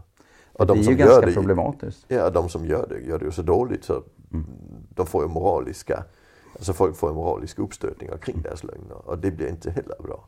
Och 0.54 0.68
de 0.68 0.78
det 0.78 0.86
är 0.86 0.90
ju 0.90 0.96
ganska 0.96 1.26
det, 1.26 1.34
problematiskt. 1.34 2.06
Ja, 2.08 2.30
de 2.30 2.50
som 2.50 2.66
gör 2.66 2.88
det 2.90 3.00
gör 3.00 3.20
det 3.20 3.26
ju 3.26 3.32
så 3.32 3.42
dåligt 3.42 3.84
så 3.84 4.04
mm. 4.34 4.46
de 4.90 5.06
får 5.06 5.24
ju 5.24 5.30
moraliska, 5.30 6.04
alltså 6.54 6.74
folk 6.74 6.96
får 6.96 7.10
ju 7.10 7.16
moraliska 7.16 7.62
uppstötningar 7.62 8.18
kring 8.18 8.42
deras 8.42 8.64
lögner 8.64 9.10
och 9.10 9.18
det 9.18 9.32
blir 9.32 9.50
inte 9.50 9.72
heller 9.72 9.96
bra. 10.04 10.28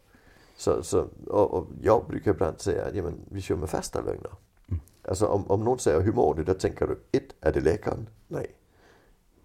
Så, 0.58 0.84
så 0.84 1.08
och, 1.28 1.54
och 1.54 1.68
jag 1.82 2.06
brukar 2.08 2.32
ibland 2.32 2.60
säga 2.60 2.86
att 2.86 2.96
ja, 2.96 3.04
men 3.04 3.13
vi 3.30 3.42
kör 3.42 3.56
med 3.56 3.70
fasta 3.70 4.01
lögner. 4.01 4.32
Mm. 4.68 4.82
Alltså 5.04 5.28
om, 5.28 5.48
om 5.48 5.63
någon 5.63 5.80
säger 5.80 6.01
hur 6.01 6.13
mår 6.13 6.36
du? 6.36 6.44
Då 6.44 6.54
tänker 6.54 6.88
du 6.88 7.00
ett, 7.12 7.36
är 7.42 7.54
det 7.54 7.62
läkaren? 7.62 8.10
Nej. 8.28 8.56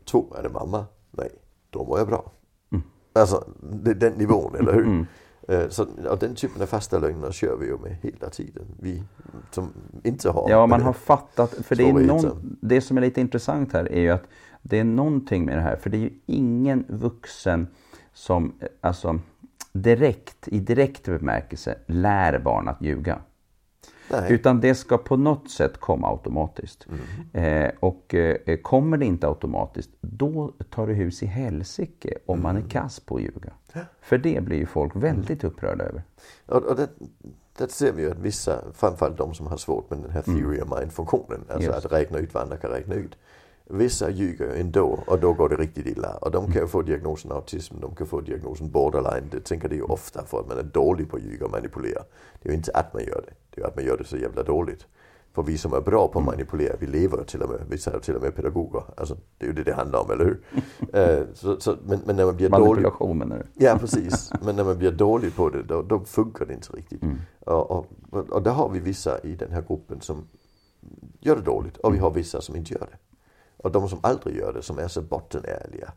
Två, 0.04 0.34
är 0.38 0.42
det 0.42 0.48
mamma? 0.48 0.86
Nej. 1.10 1.30
Då 1.74 1.84
mår 1.84 1.98
jag 1.98 2.06
bra. 2.06 2.32
Mm. 2.72 2.84
Alltså 3.12 3.48
det 3.60 3.90
är 3.90 3.94
den 3.94 4.12
nivån, 4.12 4.54
eller 4.58 4.72
hur? 4.72 4.86
Mm. 4.86 5.06
Eh, 5.48 5.68
så, 5.68 5.86
och 6.10 6.18
den 6.18 6.34
typen 6.34 6.62
av 6.62 6.66
fasta 6.66 6.98
lögner 6.98 7.32
kör 7.32 7.56
vi 7.56 7.66
ju 7.66 7.78
med 7.78 7.96
hela 8.02 8.30
tiden. 8.30 8.64
Vi 8.80 9.02
som 9.50 9.72
inte 10.02 10.30
har... 10.30 10.50
Ja, 10.50 10.66
man 10.66 10.82
har 10.82 10.92
fattat. 11.12 11.50
För 11.50 11.76
det, 11.76 11.88
är 11.88 11.92
någon, 11.92 12.56
det 12.60 12.80
som 12.80 12.96
är 12.96 13.00
lite 13.00 13.20
intressant 13.20 13.72
här 13.72 13.92
är 13.92 14.00
ju 14.00 14.10
att 14.10 14.24
det 14.62 14.78
är 14.78 14.84
någonting 14.84 15.44
med 15.44 15.56
det 15.56 15.62
här. 15.62 15.76
För 15.76 15.90
det 15.90 15.96
är 15.96 16.00
ju 16.00 16.12
ingen 16.26 16.84
vuxen 16.88 17.66
som 18.12 18.52
alltså, 18.80 19.18
direkt, 19.72 20.48
i 20.48 20.58
direkt 20.58 21.04
bemärkelse 21.04 21.78
lär 21.86 22.38
barn 22.38 22.68
att 22.68 22.82
ljuga. 22.82 23.18
Nej. 24.10 24.32
Utan 24.32 24.60
det 24.60 24.74
ska 24.74 24.98
på 24.98 25.16
något 25.16 25.50
sätt 25.50 25.80
komma 25.80 26.08
automatiskt. 26.08 26.86
Mm. 27.32 27.64
Eh, 27.66 27.72
och 27.80 28.14
eh, 28.14 28.56
kommer 28.56 28.96
det 28.96 29.06
inte 29.06 29.28
automatiskt, 29.28 29.90
då 30.00 30.52
tar 30.70 30.86
det 30.86 30.92
hus 30.92 31.22
i 31.22 31.26
helsike 31.26 32.18
om 32.26 32.34
mm. 32.34 32.42
man 32.42 32.56
är 32.56 32.60
mm. 32.60 32.70
kass 32.70 33.00
på 33.00 33.16
att 33.16 33.22
ljuga. 33.22 33.52
För 34.00 34.18
det 34.18 34.44
blir 34.44 34.56
ju 34.56 34.66
folk 34.66 34.96
väldigt 34.96 35.44
upprörda 35.44 35.84
över. 35.84 36.02
Och, 36.46 36.62
och 36.62 36.76
det, 36.76 36.88
det 37.58 37.70
ser 37.70 37.92
vi 37.92 38.02
ju 38.02 38.10
att 38.10 38.18
vissa, 38.18 38.62
framförallt 38.74 39.18
de 39.18 39.34
som 39.34 39.46
har 39.46 39.56
svårt 39.56 39.90
med 39.90 39.98
den 39.98 40.10
här 40.10 40.22
mm. 40.26 40.40
theory 40.40 40.60
of 40.60 40.68
mind-funktionen, 40.78 41.44
alltså 41.48 41.70
Just. 41.72 41.86
att 41.86 41.92
räkna 41.92 42.18
ut 42.18 42.34
vad 42.34 42.42
andra 42.42 42.56
kan 42.56 42.70
räkna 42.70 42.94
ut. 42.94 43.16
Vissa 43.70 44.10
ljuger 44.10 44.54
ju 44.54 44.60
ändå 44.60 45.04
och 45.06 45.20
då 45.20 45.32
går 45.32 45.48
det 45.48 45.56
riktigt 45.56 45.86
illa. 45.86 46.16
Och 46.20 46.30
de 46.30 46.52
kan 46.52 46.62
ju 46.62 46.68
få 46.68 46.82
diagnosen 46.82 47.32
autism, 47.32 47.74
de 47.80 47.94
kan 47.94 48.06
få 48.06 48.20
diagnosen 48.20 48.70
borderline. 48.70 49.28
Det 49.30 49.40
tänker 49.40 49.68
det 49.68 49.74
ju 49.74 49.82
ofta 49.82 50.24
för 50.24 50.40
att 50.40 50.48
man 50.48 50.58
är 50.58 50.62
dålig 50.62 51.10
på 51.10 51.16
att 51.16 51.22
ljuga 51.22 51.44
och 51.44 51.50
manipulera. 51.50 52.02
Det 52.42 52.48
är 52.48 52.52
ju 52.52 52.56
inte 52.56 52.72
att 52.72 52.94
man 52.94 53.02
gör 53.02 53.24
det, 53.26 53.32
det 53.50 53.60
är 53.60 53.64
ju 53.64 53.68
att 53.68 53.76
man 53.76 53.84
gör 53.84 53.96
det 53.96 54.04
så 54.04 54.16
jävla 54.16 54.42
dåligt. 54.42 54.86
För 55.34 55.42
vi 55.42 55.58
som 55.58 55.72
är 55.72 55.80
bra 55.80 56.08
på 56.08 56.18
att 56.18 56.24
manipulera, 56.24 56.76
vi 56.80 56.86
lever 56.86 57.24
till 57.24 57.42
och 57.42 57.50
med, 57.50 57.60
vissa 57.68 57.92
är 57.92 57.98
till 57.98 58.16
och 58.16 58.22
med 58.22 58.36
pedagoger. 58.36 58.82
Alltså, 58.96 59.16
det 59.38 59.46
är 59.46 59.48
ju 59.48 59.54
det 59.54 59.62
det 59.62 59.74
handlar 59.74 60.00
om, 60.00 60.10
eller 60.10 60.24
hur? 60.24 60.40
uh, 61.20 61.26
så, 61.34 61.60
så, 61.60 61.76
men, 61.86 62.00
men, 62.06 62.16
när 62.16 62.24
man 62.24 62.36
blir 62.36 62.48
Manipulation 62.48 63.08
dålig... 63.08 63.18
menar 63.18 63.36
du? 63.54 63.64
Ja, 63.64 63.76
precis. 63.80 64.32
Men 64.42 64.56
när 64.56 64.64
man 64.64 64.78
blir 64.78 64.92
dålig 64.92 65.36
på 65.36 65.48
det, 65.48 65.62
då, 65.62 65.82
då 65.82 66.00
funkar 66.00 66.46
det 66.46 66.54
inte 66.54 66.72
riktigt. 66.72 67.02
Mm. 67.02 67.16
Och, 67.40 67.70
och, 67.70 67.86
och 68.30 68.42
där 68.42 68.50
har 68.50 68.68
vi 68.68 68.78
vissa 68.78 69.18
i 69.18 69.34
den 69.34 69.52
här 69.52 69.64
gruppen 69.68 70.00
som 70.00 70.28
gör 71.20 71.36
det 71.36 71.42
dåligt 71.42 71.76
och 71.76 71.94
vi 71.94 71.98
har 71.98 72.10
vissa 72.10 72.40
som 72.40 72.56
inte 72.56 72.74
gör 72.74 72.88
det. 72.90 72.98
Och 73.64 73.72
de 73.72 73.88
som 73.88 73.98
aldrig 74.02 74.36
gör 74.36 74.52
det, 74.52 74.62
som 74.62 74.78
är 74.78 74.88
så 74.88 75.02
bottenärliga, 75.02 75.92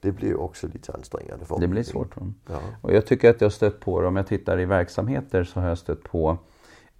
det 0.00 0.12
blir 0.12 0.40
också 0.40 0.66
lite 0.66 0.92
ansträngande 0.92 1.44
för 1.44 1.60
Det 1.60 1.68
blir 1.68 1.82
svårt. 1.82 2.14
Ja. 2.46 2.60
Och 2.80 2.92
jag 2.92 3.06
tycker 3.06 3.30
att 3.30 3.40
jag 3.40 3.52
stött 3.52 3.80
på 3.80 4.00
det, 4.00 4.06
om 4.06 4.16
jag 4.16 4.26
tittar 4.26 4.60
i 4.60 4.64
verksamheter 4.64 5.44
så 5.44 5.60
har 5.60 5.68
jag 5.68 5.78
stött 5.78 6.02
på 6.02 6.38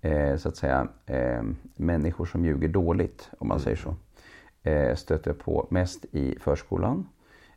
eh, 0.01 0.37
så 0.37 0.49
att 0.49 0.57
säga 0.57 0.89
eh, 1.07 1.43
människor 1.77 2.25
som 2.27 2.45
ljuger 2.45 2.69
dåligt, 2.69 3.31
om 3.39 3.49
man 3.49 3.57
mm. 3.57 3.65
säger 3.65 3.77
så. 3.77 3.95
Eh, 4.71 4.95
stöter 4.97 5.31
jag 5.31 5.39
på 5.39 5.67
mest 5.71 6.05
i 6.13 6.39
förskolan, 6.41 7.09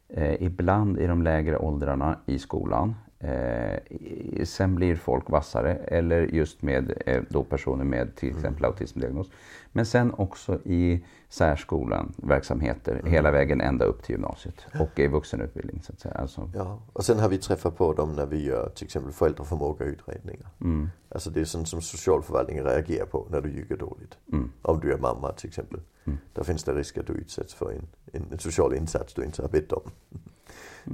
eh, 0.09 0.43
ibland 0.43 0.99
i 0.99 1.07
de 1.07 1.21
lägre 1.21 1.57
åldrarna 1.57 2.19
i 2.25 2.39
skolan. 2.39 2.95
Eh, 3.19 4.43
sen 4.43 4.75
blir 4.75 4.95
folk 4.95 5.29
vassare 5.29 5.75
eller 5.75 6.21
just 6.21 6.61
med 6.61 7.01
eh, 7.05 7.23
då 7.29 7.43
personer 7.43 7.83
med 7.83 8.15
till 8.15 8.29
exempel 8.29 8.63
mm. 8.63 8.71
autismdiagnos. 8.71 9.27
Men 9.71 9.85
sen 9.85 10.13
också 10.13 10.59
i 10.65 11.05
särskolan, 11.29 12.13
verksamheter 12.17 12.91
mm. 12.91 13.11
hela 13.11 13.31
vägen 13.31 13.61
ända 13.61 13.85
upp 13.85 14.03
till 14.03 14.13
gymnasiet 14.15 14.65
och 14.79 14.99
i 14.99 15.07
vuxenutbildning. 15.07 15.81
Så 15.81 15.93
att 15.93 15.99
säga. 15.99 16.15
Alltså. 16.15 16.51
Ja, 16.55 16.79
och 16.93 17.05
sen 17.05 17.19
har 17.19 17.29
vi 17.29 17.37
träffat 17.37 17.77
på 17.77 17.93
dem 17.93 18.15
när 18.15 18.25
vi 18.25 18.43
gör 18.43 18.69
till 18.69 18.85
exempel 18.85 19.13
föräldraförmågeutredningar. 19.13 20.47
Mm. 20.61 20.89
Alltså 21.09 21.29
det 21.29 21.41
är 21.41 21.45
sånt 21.45 21.67
som 21.67 21.81
socialförvaltningen 21.81 22.65
reagerar 22.65 23.05
på 23.05 23.27
när 23.29 23.41
du 23.41 23.49
ljuger 23.49 23.77
dåligt. 23.77 24.17
Mm. 24.33 24.51
Om 24.61 24.79
du 24.79 24.93
är 24.93 24.97
mamma 24.97 25.31
till 25.31 25.47
exempel. 25.47 25.79
Mm. 26.05 26.19
Då 26.33 26.43
finns 26.43 26.63
det 26.63 26.73
risk 26.73 26.97
att 26.97 27.07
du 27.07 27.13
utsätts 27.13 27.53
för 27.53 27.71
en, 28.13 28.27
en 28.31 28.39
social 28.39 28.73
insats 28.73 29.13
du 29.13 29.23
inte 29.23 29.41
har 29.41 29.49
bett 29.49 29.71
om. 29.71 29.91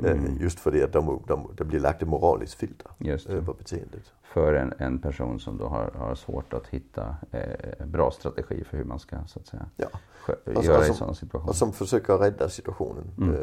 Mm. 0.04 0.38
Just 0.40 0.60
för 0.60 0.72
det 0.72 0.84
att 0.84 0.94
de, 0.94 1.24
de, 1.28 1.50
det 1.58 1.64
blir 1.64 1.80
lagt 1.80 2.02
ett 2.02 2.08
moraliskt 2.08 2.54
filter 2.54 2.92
över 3.28 3.54
beteendet. 3.54 4.12
För 4.24 4.54
en, 4.54 4.74
en 4.78 5.00
person 5.00 5.40
som 5.40 5.58
då 5.58 5.68
har, 5.68 5.92
har 5.98 6.16
svårt 6.16 6.54
att 6.54 6.68
hitta 6.68 7.16
eh, 7.32 7.86
bra 7.86 8.12
strategi 8.12 8.64
för 8.64 8.78
hur 8.78 8.84
man 8.84 9.00
ska 9.00 9.18
så 9.28 9.40
att 9.40 9.48
säga, 9.48 9.66
ja. 9.76 9.88
alltså, 10.28 10.64
göra 10.64 10.78
alltså, 10.78 10.92
i 10.92 10.96
sådana 10.96 11.14
situationer. 11.14 11.50
Och 11.50 11.56
som 11.56 11.74
försöker 11.74 12.18
rädda 12.18 12.50
situationen. 12.50 13.04
Mm. 13.18 13.36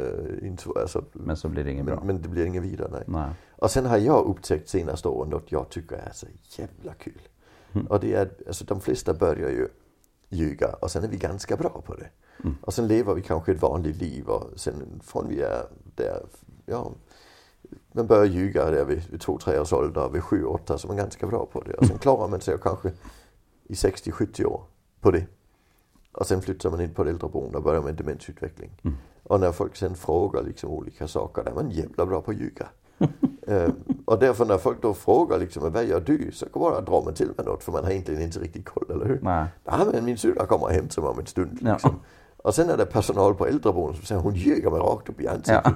Eh, 0.42 0.80
alltså, 0.82 1.04
men 1.12 1.36
så 1.36 1.48
blir 1.48 1.64
det 1.64 1.70
inget 1.70 1.84
men, 1.84 1.94
bra. 1.94 2.04
Men 2.04 2.22
det 2.22 2.28
blir 2.28 2.46
inget 2.46 2.62
vidare, 2.62 2.88
nej. 2.92 3.04
nej. 3.06 3.30
Och 3.50 3.70
sen 3.70 3.86
har 3.86 3.98
jag 3.98 4.26
upptäckt 4.26 4.68
senaste 4.68 5.08
åren 5.08 5.30
något 5.30 5.52
jag 5.52 5.68
tycker 5.68 5.96
är 5.96 6.10
så 6.12 6.26
jävla 6.56 6.94
kul. 6.94 7.28
Mm. 7.72 7.86
Och 7.86 8.00
det 8.00 8.14
är 8.14 8.30
alltså, 8.46 8.64
de 8.64 8.80
flesta 8.80 9.14
börjar 9.14 9.50
ju 9.50 9.68
ljuga 10.28 10.68
och 10.80 10.90
sen 10.90 11.04
är 11.04 11.08
vi 11.08 11.16
ganska 11.16 11.56
bra 11.56 11.82
på 11.86 11.94
det. 11.94 12.08
Mm. 12.44 12.56
Och 12.60 12.74
sen 12.74 12.86
lever 12.86 13.14
vi 13.14 13.22
kanske 13.22 13.52
ett 13.52 13.62
vanligt 13.62 13.96
liv 13.96 14.28
och 14.28 14.50
sen 14.56 15.00
från 15.04 15.28
vi 15.28 15.42
är 15.42 15.62
där, 15.94 16.22
ja, 16.66 16.92
man 17.92 18.06
börjar 18.06 18.24
ljuga 18.24 18.70
där 18.70 18.84
vid, 18.84 19.20
två, 19.20 19.38
tre 19.38 19.58
års 19.58 19.72
ålder, 19.72 20.08
vid 20.08 20.22
sju, 20.22 20.44
åtta 20.44 20.78
så 20.78 20.86
är 20.86 20.88
man 20.88 20.96
ganska 20.96 21.26
bra 21.26 21.46
på 21.46 21.60
det. 21.60 21.74
Och 21.74 21.86
sen 21.86 21.98
klarar 22.00 22.28
man 22.28 22.40
sig 22.40 22.58
kanske 22.62 22.92
i 23.64 23.72
60-70 23.72 24.44
år 24.44 24.62
på 25.00 25.10
det. 25.10 25.26
Och 26.12 26.26
sen 26.26 26.42
flyttar 26.42 26.70
man 26.70 26.80
in 26.80 26.94
på 26.94 27.02
ett 27.02 27.08
äldreboende 27.08 27.58
och 27.58 27.64
börjar 27.64 27.82
med 27.82 27.94
demensutveckling. 27.94 28.70
Mm. 28.82 28.96
Och 29.22 29.40
när 29.40 29.52
folk 29.52 29.76
sen 29.76 29.94
frågar 29.94 30.42
liksom 30.42 30.70
olika 30.70 31.08
saker, 31.08 31.44
där 31.44 31.50
är 31.50 31.54
man 31.54 31.70
jävla 31.70 32.06
bra 32.06 32.20
på 32.20 32.30
att 32.30 32.36
ljuga. 32.36 32.68
uh, 33.48 33.68
och 34.04 34.18
därför 34.18 34.44
när 34.44 34.58
folk 34.58 34.82
då 34.82 34.94
frågar 34.94 35.38
liksom, 35.38 35.72
vad 35.72 35.84
gör 35.84 36.00
du? 36.00 36.30
Så 36.32 36.46
bara 36.52 36.80
drar 36.80 37.02
man 37.04 37.14
till 37.14 37.30
med 37.36 37.46
något 37.46 37.62
för 37.62 37.72
man 37.72 37.84
har 37.84 37.90
egentligen 37.90 38.22
inte 38.22 38.38
riktigt 38.38 38.64
koll, 38.64 38.90
eller 38.90 39.06
hur? 39.06 39.18
Nej. 39.22 39.46
Ja, 39.64 39.86
men 39.92 40.04
min 40.04 40.18
syrra 40.18 40.46
kommer 40.46 40.68
hem 40.68 40.88
mig 40.96 41.06
om 41.06 41.18
en 41.18 41.26
stund. 41.26 41.52
Liksom. 41.52 41.78
Ja. 41.82 42.06
Och 42.42 42.54
sen 42.54 42.70
är 42.70 42.76
det 42.76 42.86
personal 42.86 43.34
på 43.34 43.46
äldreboendet 43.46 43.96
som 43.96 44.06
säger 44.06 44.20
hon 44.20 44.34
ljuger 44.34 44.70
mig 44.70 44.80
rakt 44.80 45.08
upp 45.08 45.20
i 45.20 45.28
ansiktet. 45.28 45.60
Ja. 45.64 45.72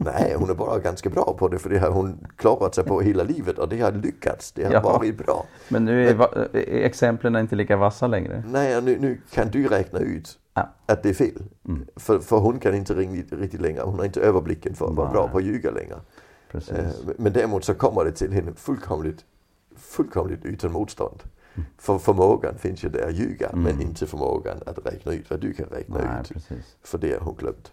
Nej, 0.00 0.34
hon 0.38 0.50
är 0.50 0.54
bara 0.54 0.78
ganska 0.78 1.10
bra 1.10 1.36
på 1.38 1.48
det 1.48 1.58
för 1.58 1.70
det 1.70 1.78
har 1.78 1.90
hon 1.90 2.26
klarat 2.36 2.74
sig 2.74 2.84
på 2.84 3.00
hela 3.00 3.22
livet 3.22 3.58
och 3.58 3.68
det 3.68 3.80
har 3.80 3.92
lyckats. 3.92 4.52
Det 4.52 4.64
har 4.64 4.72
ja. 4.72 4.80
varit 4.80 5.18
bra. 5.18 5.46
Men 5.68 5.84
nu 5.84 6.08
är 6.08 6.14
Men, 6.14 6.48
exemplen 6.84 7.36
inte 7.36 7.56
lika 7.56 7.76
vassa 7.76 8.06
längre. 8.06 8.42
Nej, 8.46 8.82
nu, 8.82 8.98
nu 9.00 9.20
kan 9.30 9.50
du 9.50 9.68
räkna 9.68 9.98
ut 9.98 10.38
ja. 10.54 10.68
att 10.86 11.02
det 11.02 11.08
är 11.08 11.14
fel. 11.14 11.42
Mm. 11.68 11.86
För, 11.96 12.18
för 12.18 12.36
hon 12.36 12.60
kan 12.60 12.74
inte 12.74 12.94
riktigt, 12.94 13.40
riktigt 13.40 13.60
längre. 13.60 13.82
Hon 13.84 13.98
har 13.98 14.04
inte 14.04 14.20
överblicken 14.20 14.74
för 14.74 14.88
att 14.88 14.94
vara 14.94 15.10
bra 15.10 15.28
på 15.28 15.38
att 15.38 15.44
ljuga 15.44 15.70
längre. 15.70 15.96
Precis. 16.52 16.72
Eh, 16.72 16.90
men 17.18 17.32
däremot 17.32 17.64
så 17.64 17.74
kommer 17.74 18.04
det 18.04 18.12
till 18.12 18.32
henne 18.32 18.52
fullkomligt, 18.56 19.24
fullkomligt 19.76 20.44
utan 20.44 20.72
motstånd. 20.72 21.22
För 21.78 21.98
förmågan 21.98 22.58
finns 22.58 22.84
ju 22.84 22.88
där 22.88 23.10
ljuga 23.10 23.48
mm. 23.48 23.62
men 23.62 23.82
inte 23.82 24.06
förmågan 24.06 24.56
att 24.66 24.86
räkna 24.86 25.12
ut 25.12 25.30
vad 25.30 25.40
du 25.40 25.52
kan 25.52 25.66
räkna 25.66 25.98
Nej, 25.98 26.20
ut. 26.20 26.28
Precis. 26.28 26.76
För 26.82 26.98
det 26.98 27.12
har 27.12 27.20
hon 27.20 27.34
glömt. 27.34 27.72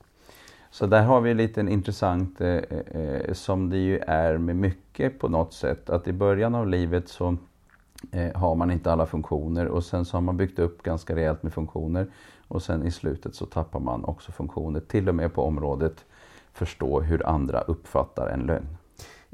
Så 0.75 0.85
där 0.85 1.03
har 1.03 1.21
vi 1.21 1.33
lite 1.33 1.61
intressant 1.61 2.41
eh, 2.41 2.47
eh, 2.47 3.33
som 3.33 3.69
det 3.69 3.77
ju 3.77 3.99
är 3.99 4.37
med 4.37 4.55
mycket 4.55 5.19
på 5.19 5.27
något 5.27 5.53
sätt. 5.53 5.89
Att 5.89 6.07
i 6.07 6.13
början 6.13 6.55
av 6.55 6.67
livet 6.67 7.09
så 7.09 7.37
eh, 8.11 8.35
har 8.35 8.55
man 8.55 8.71
inte 8.71 8.91
alla 8.91 9.05
funktioner 9.05 9.67
och 9.67 9.83
sen 9.83 10.05
så 10.05 10.17
har 10.17 10.21
man 10.21 10.37
byggt 10.37 10.59
upp 10.59 10.83
ganska 10.83 11.15
rejält 11.15 11.43
med 11.43 11.53
funktioner. 11.53 12.07
Och 12.47 12.63
sen 12.63 12.83
i 12.83 12.91
slutet 12.91 13.35
så 13.35 13.45
tappar 13.45 13.79
man 13.79 14.05
också 14.05 14.31
funktioner, 14.31 14.79
till 14.79 15.09
och 15.09 15.15
med 15.15 15.33
på 15.33 15.43
området 15.43 16.05
förstå 16.53 17.01
hur 17.01 17.27
andra 17.27 17.61
uppfattar 17.61 18.27
en 18.27 18.39
lögn. 18.39 18.77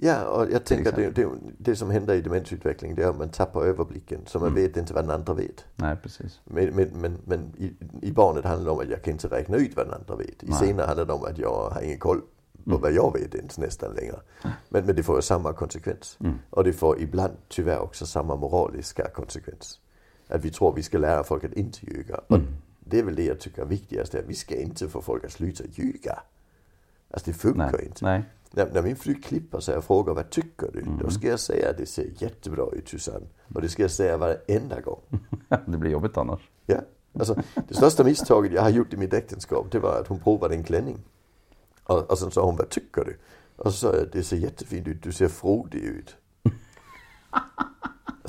Ja, 0.03 0.25
och 0.25 0.51
jag 0.51 0.65
tänker 0.65 0.89
att 0.89 0.95
det, 0.95 1.09
det, 1.09 1.29
det, 1.57 1.75
som 1.75 1.91
händer 1.91 2.13
i 2.13 2.21
demensutveckling 2.21 2.95
det 2.95 3.03
är 3.03 3.09
att 3.09 3.17
man 3.17 3.29
tappar 3.29 3.65
överblicken 3.65 4.19
så 4.25 4.39
man 4.39 4.47
mm. 4.47 4.63
vet 4.63 4.77
inte 4.77 4.93
vad 4.93 5.03
den 5.03 5.11
andra 5.11 5.33
vet. 5.33 5.65
Nej, 5.75 5.95
precis. 6.03 6.39
Men, 6.43 6.69
men, 6.69 6.89
men, 6.93 7.17
men 7.25 7.53
i, 7.57 7.73
i, 8.01 8.11
barnet 8.11 8.45
handlar 8.45 8.65
det 8.65 8.71
om 8.71 8.79
att 8.79 8.89
jag 8.89 9.01
kan 9.01 9.13
inte 9.13 9.27
räkna 9.27 9.57
ut 9.57 9.75
vad 9.75 9.85
den 9.85 9.93
andra 9.93 10.15
vet. 10.15 10.43
I 10.43 10.47
Nej. 10.47 10.59
senare 10.59 10.85
handlar 10.85 11.05
det 11.05 11.13
om 11.13 11.23
att 11.23 11.37
jag 11.37 11.69
har 11.69 11.81
ingen 11.81 11.99
koll 11.99 12.21
på 12.63 12.69
mm. 12.69 12.81
vad 12.81 12.91
jag 12.91 13.13
vet 13.13 13.35
ens 13.35 13.57
nästan 13.57 13.93
längre. 13.93 14.19
Men, 14.69 14.85
men 14.85 14.95
det 14.95 15.03
får 15.03 15.15
ju 15.15 15.21
samma 15.21 15.53
konsekvens. 15.53 16.17
Mm. 16.19 16.35
Och 16.49 16.63
det 16.63 16.73
får 16.73 17.01
ibland 17.01 17.33
tyvärr 17.47 17.79
också 17.79 18.05
samma 18.05 18.35
moraliska 18.35 19.09
konsekvens. 19.09 19.79
Att 20.27 20.45
vi 20.45 20.51
tror 20.51 20.69
att 20.69 20.77
vi 20.77 20.83
ska 20.83 20.97
lära 20.97 21.23
folk 21.23 21.43
att 21.43 21.53
inte 21.53 21.85
ljuga. 21.85 22.21
Och 22.27 22.35
mm. 22.35 22.47
det 22.79 22.99
är 22.99 23.03
väl 23.03 23.15
det 23.15 23.25
jag 23.25 23.39
tycker 23.39 23.61
är 23.61 23.65
viktigast, 23.65 24.15
att 24.15 24.25
vi 24.27 24.35
ska 24.35 24.55
inte 24.55 24.87
få 24.87 25.01
folk 25.01 25.25
att 25.25 25.31
sluta 25.31 25.63
ljuga. 25.73 26.19
Alltså 27.11 27.31
det 27.31 27.37
funkar 27.37 27.71
Nej. 27.71 27.85
inte. 27.85 28.05
Nej. 28.05 28.23
När, 28.51 28.69
när 28.73 28.81
min 28.81 28.95
fru 28.95 29.15
klipper 29.15 29.59
sig 29.59 29.77
och 29.77 29.83
frågar 29.83 30.13
vad 30.13 30.29
tycker 30.29 30.69
du? 30.73 30.79
Mm. 30.79 30.97
Då 30.97 31.09
ska 31.09 31.27
jag 31.27 31.39
säga 31.39 31.69
att 31.69 31.77
det 31.77 31.85
ser 31.85 32.07
jättebra 32.17 32.65
ut 32.71 32.89
Susanne. 32.89 33.25
Och 33.55 33.61
det 33.61 33.69
ska 33.69 33.81
jag 33.81 33.91
säga 33.91 34.17
varenda 34.17 34.81
gång. 34.81 35.01
det 35.65 35.77
blir 35.77 35.91
jobbigt 35.91 36.17
annars. 36.17 36.49
Ja. 36.65 36.77
Alltså, 37.19 37.35
det 37.67 37.73
största 37.73 38.03
misstaget 38.03 38.51
jag 38.51 38.61
har 38.61 38.69
gjort 38.69 38.93
i 38.93 38.97
mitt 38.97 39.13
äktenskap 39.13 39.71
det 39.71 39.79
var 39.79 39.99
att 39.99 40.07
hon 40.07 40.19
provade 40.19 40.55
en 40.55 40.63
klänning. 40.63 40.97
Och, 41.83 42.11
och 42.11 42.17
sen 42.17 42.31
sa 42.31 42.45
hon, 42.45 42.55
vad 42.55 42.69
tycker 42.69 43.05
du? 43.05 43.17
Och 43.55 43.73
så 43.73 43.77
sa 43.77 43.95
jag, 43.95 44.07
det 44.11 44.23
ser 44.23 44.37
jättefint 44.37 44.87
ut, 44.87 45.03
du 45.03 45.11
ser 45.11 45.27
frodig 45.27 45.79
ut. 45.79 46.15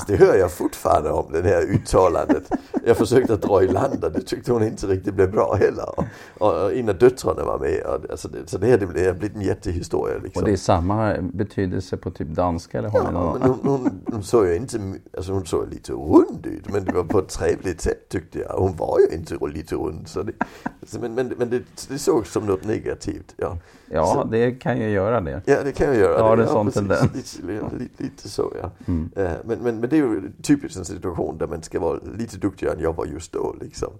Det 0.06 0.16
hör 0.16 0.34
jag 0.34 0.52
fortfarande 0.52 1.10
om, 1.10 1.32
det 1.32 1.42
här 1.42 1.62
uttalandet. 1.62 2.50
Jag 2.84 2.96
försökte 2.96 3.36
dra 3.36 3.62
i 3.62 3.68
land 3.68 4.04
och 4.04 4.12
det 4.12 4.20
tyckte 4.20 4.52
hon 4.52 4.62
inte 4.62 4.86
riktigt 4.86 5.14
blev 5.14 5.30
bra 5.30 5.54
heller. 5.54 5.88
Och, 5.98 6.04
och 6.38 6.72
innan 6.72 6.98
döttrarna 6.98 7.44
var 7.44 7.58
med. 7.58 7.82
Och, 7.82 8.10
alltså 8.10 8.28
det, 8.28 8.50
så 8.50 8.58
det 8.58 8.70
har 8.70 9.12
blivit 9.12 9.36
en 9.36 9.42
jättehistoria. 9.42 10.18
Liksom. 10.22 10.42
Och 10.42 10.48
det 10.48 10.52
är 10.52 10.56
samma 10.56 11.14
betydelse 11.20 11.96
på 11.96 12.10
typ 12.10 12.28
danska? 12.28 12.78
Eller 12.78 12.90
ja, 12.94 13.10
någon... 13.10 13.40
men 13.40 13.50
hon, 13.50 13.60
hon, 13.62 14.00
hon, 14.06 14.22
såg 14.22 14.46
ju 14.46 14.56
inte, 14.56 14.78
alltså 15.16 15.32
hon 15.32 15.46
såg 15.46 15.68
lite 15.70 15.92
rund 15.92 16.46
ut 16.46 16.68
men 16.72 16.84
det 16.84 16.92
var 16.92 17.04
på 17.04 17.18
ett 17.18 17.28
trevligt 17.28 17.80
sätt 17.80 18.08
tyckte 18.08 18.38
jag. 18.38 18.48
Hon 18.48 18.76
var 18.76 18.98
ju 18.98 19.16
inte 19.16 19.38
lite 19.46 19.74
rund. 19.74 20.08
Så 20.08 20.22
det, 20.22 20.32
alltså, 20.80 21.00
men 21.00 21.14
men, 21.14 21.34
men 21.38 21.50
det, 21.50 21.62
det 21.88 21.98
sågs 21.98 22.32
som 22.32 22.46
något 22.46 22.64
negativt. 22.64 23.34
Ja, 23.36 23.58
ja 23.90 24.06
så, 24.06 24.24
det 24.24 24.50
kan 24.50 24.78
ju 24.78 24.90
göra 24.90 25.20
det. 25.20 25.42
Ja, 25.44 25.62
det 25.64 25.72
kan 25.72 25.92
ju 25.94 26.00
göra 26.00 26.18
ja, 26.18 26.36
det. 26.36 26.42
Ja, 26.42 26.48
sån 26.48 26.70
tendens. 26.70 27.38
Lite, 27.46 27.76
lite, 27.78 28.02
lite, 28.02 28.28
så 28.28 28.52
ja. 28.62 28.70
Mm. 28.86 29.10
Uh, 29.18 29.30
men, 29.44 29.58
men, 29.58 29.80
men 29.80 29.90
det 29.92 29.98
är 29.98 30.00
ju 30.00 30.32
typiskt 30.42 30.78
en 30.78 30.84
situation 30.84 31.38
där 31.38 31.46
man 31.46 31.62
ska 31.62 31.80
vara 31.80 31.98
lite 32.18 32.36
duktigare 32.36 32.74
än 32.74 32.80
jag 32.80 32.96
var 32.96 33.06
just 33.06 33.32
då. 33.32 33.56
Liksom. 33.60 33.92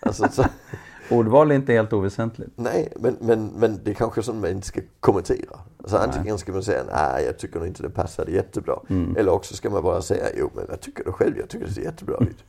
Alltså, 0.00 0.28
så... 0.32 0.44
Ordval 1.10 1.50
är 1.50 1.54
inte 1.54 1.72
helt 1.72 1.92
oväsentligt. 1.92 2.50
Nej, 2.56 2.92
men, 2.96 3.16
men, 3.20 3.46
men 3.46 3.80
det 3.84 3.90
är 3.90 3.94
kanske 3.94 4.22
som 4.22 4.40
man 4.40 4.50
inte 4.50 4.66
ska 4.66 4.80
kommentera. 5.00 5.58
Alltså, 5.78 5.96
antingen 5.96 6.38
ska 6.38 6.52
man 6.52 6.62
säga 6.62 6.82
nej, 6.92 7.24
jag 7.24 7.38
tycker 7.38 7.58
nog 7.58 7.68
inte 7.68 7.82
det 7.82 7.90
passade 7.90 8.32
jättebra. 8.32 8.80
Mm. 8.88 9.16
Eller 9.16 9.32
också 9.32 9.54
ska 9.54 9.70
man 9.70 9.82
bara 9.82 10.02
säga 10.02 10.24
jo, 10.36 10.50
men 10.54 10.64
jag 10.68 10.80
tycker 10.80 11.04
det 11.04 11.12
själv, 11.12 11.38
jag 11.38 11.48
tycker 11.48 11.66
det 11.66 11.72
ser 11.72 11.82
jättebra 11.82 12.16
ut. 12.20 12.44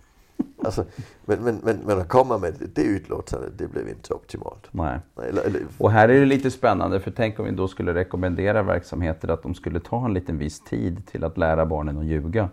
Alltså, 0.63 0.85
men, 1.25 1.43
men, 1.43 1.59
men, 1.63 1.77
men 1.85 1.99
att 1.99 2.09
komma 2.09 2.37
med 2.37 2.53
det 2.75 2.83
utlåtandet, 2.83 3.57
det 3.57 3.67
blev 3.67 3.89
inte 3.89 4.13
optimalt. 4.13 4.67
Nej. 4.71 4.99
Eller, 5.29 5.43
eller... 5.43 5.61
Och 5.77 5.91
här 5.91 6.09
är 6.09 6.19
det 6.19 6.25
lite 6.25 6.51
spännande, 6.51 6.99
för 6.99 7.11
tänk 7.11 7.39
om 7.39 7.45
vi 7.45 7.51
då 7.51 7.67
skulle 7.67 7.93
rekommendera 7.93 8.63
verksamheter 8.63 9.27
att 9.27 9.43
de 9.43 9.55
skulle 9.55 9.79
ta 9.79 10.05
en 10.05 10.13
liten 10.13 10.37
viss 10.37 10.63
tid 10.63 11.07
till 11.07 11.23
att 11.23 11.37
lära 11.37 11.65
barnen 11.65 11.97
att 11.97 12.05
ljuga. 12.05 12.49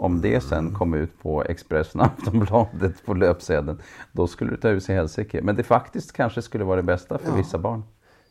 Om 0.00 0.20
det 0.20 0.40
sen 0.40 0.74
kom 0.74 0.94
ut 0.94 1.22
på 1.22 1.44
Expressen 1.44 2.00
och 2.00 2.06
Aftonbladet 2.18 3.04
på 3.04 3.14
löpsedeln, 3.14 3.78
då 4.12 4.26
skulle 4.26 4.50
det 4.50 4.56
ta 4.56 4.68
ut 4.68 4.84
sig 4.84 4.94
helsike. 4.94 5.42
Men 5.42 5.56
det 5.56 5.62
faktiskt 5.62 6.12
kanske 6.12 6.42
skulle 6.42 6.64
vara 6.64 6.76
det 6.76 6.82
bästa 6.82 7.18
för 7.18 7.28
ja. 7.28 7.36
vissa 7.36 7.58
barn. 7.58 7.82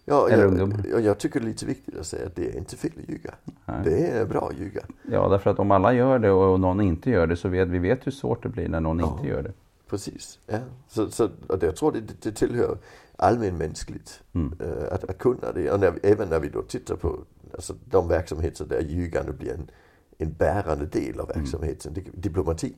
Ja, 0.06 0.30
Eller 0.30 0.44
jag, 0.44 0.52
ungdomar. 0.52 0.86
Jag, 0.92 1.02
jag 1.02 1.18
tycker 1.18 1.40
det 1.40 1.46
är 1.46 1.48
lite 1.48 1.66
viktigt 1.66 1.98
att 1.98 2.06
säga 2.06 2.28
att 2.28 2.36
det 2.36 2.50
är 2.50 2.58
inte 2.58 2.76
fel 2.76 2.92
att 3.04 3.10
ljuga. 3.10 3.34
Nej. 3.66 3.82
Det 3.84 4.08
är 4.08 4.26
bra 4.26 4.50
att 4.50 4.60
ljuga. 4.60 4.82
Ja, 5.12 5.30
därför 5.30 5.50
att 5.50 5.60
om 5.60 5.72
alla 5.72 5.94
gör 5.94 6.20
det 6.20 6.32
och 6.32 6.60
någon 6.60 6.82
inte 6.82 7.10
gör 7.10 7.28
det 7.28 7.36
så 7.36 7.50
vet 7.50 7.68
vi 7.68 7.80
vet 7.80 8.08
hur 8.08 8.12
svårt 8.12 8.44
det 8.44 8.50
blir 8.50 8.68
när 8.68 8.80
någon 8.80 9.00
ja, 9.00 9.16
inte 9.18 9.28
gör 9.28 9.44
det. 9.44 9.54
Precis. 9.90 10.40
Ja. 10.48 10.58
Så, 10.88 11.12
så, 11.12 11.30
och 11.48 11.64
jag 11.64 11.76
tror 11.76 11.92
det, 11.92 12.02
det 12.22 12.32
tillhör 12.32 12.78
allmänmänskligt 13.16 14.22
mm. 14.34 14.54
äh, 14.60 14.94
att, 14.94 15.04
att 15.04 15.18
kunna 15.18 15.52
det. 15.56 15.72
Och 15.72 15.80
när, 15.80 15.94
även 16.04 16.30
när 16.30 16.40
vi 16.40 16.50
då 16.50 16.62
tittar 16.62 16.96
på 16.96 17.20
alltså, 17.54 17.74
de 17.86 18.08
verksamheter 18.08 18.66
där 18.66 18.82
ljugande 18.82 19.34
blir 19.34 19.54
en 19.54 19.70
en 20.22 20.34
bärande 20.34 20.86
del 20.86 21.20
av 21.20 21.32
mm. 21.32 21.42
verksamheten, 21.44 21.94
mm. 21.94 22.12
diplomati. 22.14 22.76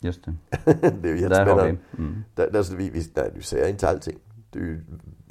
Just 0.00 0.24
det. 0.24 0.34
det 1.02 1.08
är 1.08 1.14
ju 1.14 1.20
jättespännande. 1.20 1.76
Vi, 1.90 2.02
mm. 2.02 2.24
där, 2.34 2.50
där, 2.50 2.76
vi, 2.76 2.90
vi, 2.90 3.06
nej, 3.14 3.32
du 3.34 3.42
säger 3.42 3.68
inte 3.68 3.88
allting. 3.88 4.18
Du 4.50 4.84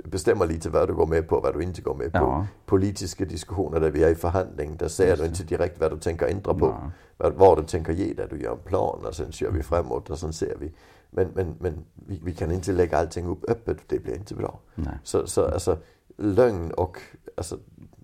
bestämmer 0.04 0.46
lite 0.46 0.70
vad 0.70 0.88
du 0.88 0.94
går 0.94 1.08
med 1.08 1.28
på 1.28 1.36
och 1.36 1.44
vad 1.44 1.54
du 1.54 1.64
inte 1.64 1.82
går 1.82 1.96
med 1.96 2.12
på. 2.12 2.18
Ja. 2.18 2.48
Politiska 2.66 3.26
diskussioner 3.26 3.80
där 3.80 3.92
vi 3.92 4.04
är 4.04 4.10
i 4.10 4.16
förhandling, 4.16 4.78
där 4.78 4.88
säger 4.88 5.18
du 5.18 5.26
inte 5.26 5.44
direkt 5.44 5.80
vad 5.80 5.92
du 5.92 6.00
tänker 6.00 6.28
ändra 6.28 6.54
på. 6.54 6.66
Ja. 6.66 6.92
Vad, 7.18 7.34
vad 7.34 7.58
du 7.58 7.64
tänker 7.64 7.94
ge 7.94 8.14
dig. 8.14 8.28
Du 8.30 8.42
gör 8.42 8.52
en 8.52 8.58
plan 8.58 9.06
och 9.06 9.16
sen 9.16 9.32
kör 9.32 9.52
vi 9.52 9.64
framåt 9.64 10.10
och 10.10 10.20
sen 10.20 10.34
ser 10.34 10.58
vi. 10.60 10.74
Men, 11.10 11.28
men, 11.34 11.56
men 11.60 11.86
vi, 12.08 12.22
vi 12.24 12.34
kan 12.34 12.52
inte 12.52 12.72
lägga 12.72 12.98
allting 12.98 13.28
upp 13.28 13.50
öppet, 13.50 13.78
det 13.88 14.04
blir 14.04 14.16
inte 14.16 14.36
bra. 14.36 14.60
Nej. 14.76 15.00
Så, 15.04 15.28
så 15.28 15.46
alltså, 15.46 15.78
lögn 16.18 16.72
och 16.72 16.98
alltså, 17.38 17.58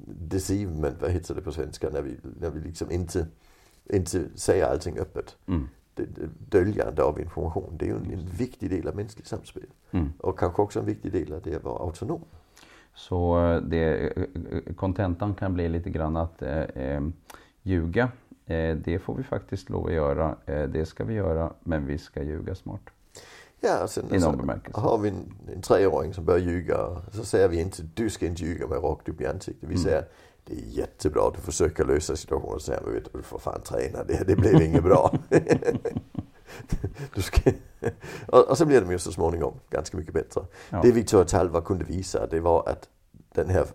deceivement, 0.10 1.01
vad 1.01 1.12
heter 1.12 1.36
det 1.36 1.42
på 1.42 1.51
svenska, 1.51 1.89
när 1.89 2.01
vi, 2.01 2.18
när 2.39 2.50
vi 2.50 2.60
liksom 2.60 2.92
inte, 2.92 3.28
inte 3.86 4.25
säger 4.36 4.66
allting 4.66 5.00
öppet. 5.00 5.38
Mm. 5.48 5.68
döljande 6.50 7.04
av 7.04 7.20
information, 7.20 7.78
det 7.78 7.86
är 7.86 7.89
ju 7.89 7.96
en, 7.96 8.12
en 8.12 8.25
viktig 8.25 8.70
del 8.70 8.88
av 8.88 8.96
mänskligt 8.96 9.28
samspel. 9.28 9.66
Mm. 9.92 10.10
Och 10.20 10.39
kanske 10.39 10.62
också 10.62 10.80
en 10.80 10.86
viktig 10.86 11.12
del 11.12 11.34
av 11.34 11.42
det 11.42 11.56
att 11.56 11.63
vara 11.63 11.84
autonom. 11.84 12.22
Så 12.96 13.46
eh, 13.46 13.62
det, 13.62 14.13
kontentan 14.75 15.34
kan 15.34 15.54
bli 15.54 15.70
lite 15.70 15.89
grann 15.89 16.18
att 16.18 16.42
eh, 16.42 16.60
eh, 16.60 17.01
ljuga, 17.62 18.12
eh, 18.46 18.75
det 18.75 19.00
får 19.00 19.16
vi 19.16 19.24
faktiskt 19.24 19.70
lov 19.70 19.86
att 19.86 19.94
göra. 19.94 20.36
Eh, 20.46 20.63
det 20.63 20.86
ska 20.86 21.04
vi 21.04 21.13
göra, 21.13 21.54
men 21.63 21.86
vi 21.86 21.98
ska 21.98 22.24
ljuga 22.24 22.56
smart. 22.56 22.82
Ja, 23.62 23.88
sen 23.88 24.16
I 24.16 24.20
någon 24.20 24.38
bemärkelse. 24.38 24.80
har 24.80 24.98
vi 24.98 25.10
en, 25.10 25.34
en 25.56 25.62
treåring 25.62 26.13
som 26.13 26.25
börjar 26.25 26.39
ljuga 26.39 27.01
så 27.12 27.25
säger 27.25 27.48
vi 27.48 27.60
inte 27.60 27.84
du 27.94 28.10
ska 28.10 28.25
inte 28.25 28.44
ljuga 28.44 28.68
med 28.68 28.84
rakt 28.84 29.10
upp 29.10 29.22
i 29.22 29.25
ansiktet. 29.25 29.70
Vi 29.70 29.75
mm. 29.75 29.84
säger 29.84 30.06
det 30.46 30.54
är 30.54 30.66
jättebra 30.66 31.28
att 31.28 31.36
du 31.36 31.42
försöker 31.42 31.86
lösa 31.86 32.16
situationen 32.16 32.54
och 32.54 32.62
säger 32.62 32.82
men 32.82 32.94
vet 32.94 33.04
du, 33.13 33.18
du 33.18 33.24
får 33.24 33.39
fan 33.39 33.62
träna, 33.62 34.04
det, 34.04 34.24
det 34.28 34.36
blev 34.36 34.62
inget 34.62 34.84
bra. 34.84 35.13
du 37.16 37.22
ska... 37.22 37.51
och, 38.28 38.50
och 38.50 38.58
så 38.58 38.66
blev 38.66 38.86
de 38.86 38.92
ju 38.92 39.00
så 39.00 39.12
småningom 39.12 39.54
ganska 39.70 39.98
mycket 39.98 40.13
bättre. 40.13 40.42
Ja. 40.70 40.82
Det 40.84 40.92
Victoria 40.92 41.25
Talva 41.25 41.62
kunde 41.62 41.86
visa 41.86 42.28
det 42.28 42.39
var 42.39 42.70
att 42.70 42.89
den 43.34 43.50
här, 43.50 43.66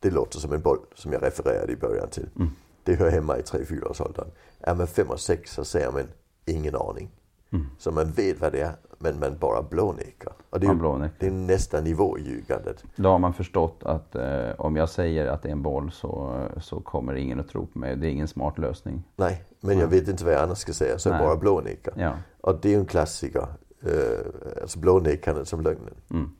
det 0.00 0.10
låter 0.10 0.38
som 0.38 0.52
en 0.52 0.60
boll 0.60 0.80
som 0.94 1.12
jag 1.12 1.22
refererade 1.22 1.72
i 1.72 1.76
början 1.76 2.08
till. 2.08 2.28
Mm. 2.36 2.50
Det 2.84 2.94
hör 2.94 3.10
hemma 3.10 3.38
i 3.38 3.42
3-4 3.42 3.90
års 3.90 4.00
åldern. 4.00 4.28
Är 4.60 4.74
man 4.74 4.86
5 4.86 5.10
och 5.10 5.20
6 5.20 5.52
så 5.52 5.64
säger 5.64 5.92
man 5.92 6.08
ingen 6.44 6.76
aning. 6.76 7.10
Mm. 7.52 7.66
Så 7.78 7.90
man 7.90 8.10
vet 8.10 8.40
vad 8.40 8.52
det 8.52 8.60
är, 8.60 8.72
men 8.98 9.20
man 9.20 9.38
bara 9.38 9.62
blånekar. 9.62 10.32
Och 10.50 10.60
det 10.60 10.66
är, 10.66 10.74
blånekar. 10.74 11.16
Det 11.18 11.26
är 11.26 11.30
nästa 11.30 11.80
nivå 11.80 12.18
i 12.18 12.22
ljugandet. 12.22 12.84
Då 12.96 13.08
har 13.08 13.18
man 13.18 13.34
förstått 13.34 13.82
att 13.82 14.14
eh, 14.14 14.50
om 14.58 14.76
jag 14.76 14.88
säger 14.88 15.26
att 15.26 15.42
det 15.42 15.48
är 15.48 15.52
en 15.52 15.62
boll 15.62 15.90
så, 15.92 16.42
så 16.60 16.80
kommer 16.80 17.14
ingen 17.14 17.40
att 17.40 17.48
tro 17.48 17.66
på 17.66 17.78
mig. 17.78 17.96
Det 17.96 18.06
är 18.06 18.10
ingen 18.10 18.28
smart 18.28 18.58
lösning. 18.58 19.02
Nej, 19.16 19.44
men 19.60 19.78
jag 19.78 19.86
vet 19.86 20.08
inte 20.08 20.24
vad 20.24 20.34
jag 20.34 20.42
annars 20.42 20.58
ska 20.58 20.72
säga, 20.72 20.98
så 20.98 21.08
jag 21.08 21.18
bara 21.18 21.36
blånekar. 21.36 21.94
Ja. 21.96 22.12
Och 22.40 22.60
det 22.60 22.68
är 22.68 22.72
ju 22.72 22.78
en 22.78 22.86
klassiker, 22.86 23.46
eh, 23.82 24.60
alltså 24.62 24.78
blånekandet 24.78 25.48
som 25.48 25.60
lögnen. 25.60 25.94
Mm. 26.10 26.30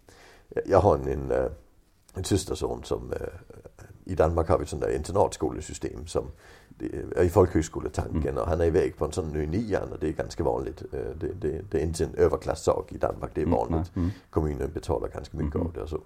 Jag 0.66 0.78
har 0.80 0.94
en, 0.94 1.08
en, 1.08 1.30
eh, 1.30 1.50
en 2.14 2.24
systerson 2.24 2.84
som 2.84 3.12
eh, 3.12 3.18
i 4.10 4.14
Danmark 4.14 4.48
har 4.48 4.58
vi 4.58 4.66
sånt 4.66 4.82
där 4.82 4.96
internatskolesystem 4.96 6.06
som 6.06 6.24
är 7.16 7.22
i 7.22 7.28
folkhögskoletanken 7.28 8.30
mm. 8.30 8.38
och 8.38 8.48
han 8.48 8.60
är 8.60 8.64
iväg 8.64 8.96
på 8.96 9.04
en 9.04 9.12
sån 9.12 9.28
nu 9.28 9.46
nian 9.46 9.92
och 9.92 9.98
det 10.00 10.08
är 10.08 10.12
ganska 10.12 10.44
vanligt. 10.44 10.82
Eh, 10.92 10.98
det, 11.20 11.32
det, 11.40 11.60
det 11.70 11.78
är 11.78 11.82
inte 11.82 12.04
en 12.04 12.14
överklassak 12.14 12.92
i 12.92 12.98
Danmark, 12.98 13.30
det 13.34 13.40
är 13.40 13.46
mm, 13.46 13.58
vanligt. 13.58 13.96
Mm. 13.96 14.10
Kommunen 14.30 14.70
betalar 14.72 15.08
ganska 15.08 15.36
mycket 15.36 15.54
mm. 15.54 15.66
av 15.66 15.72
det 15.72 15.82
och 15.82 15.88
så. 15.88 16.00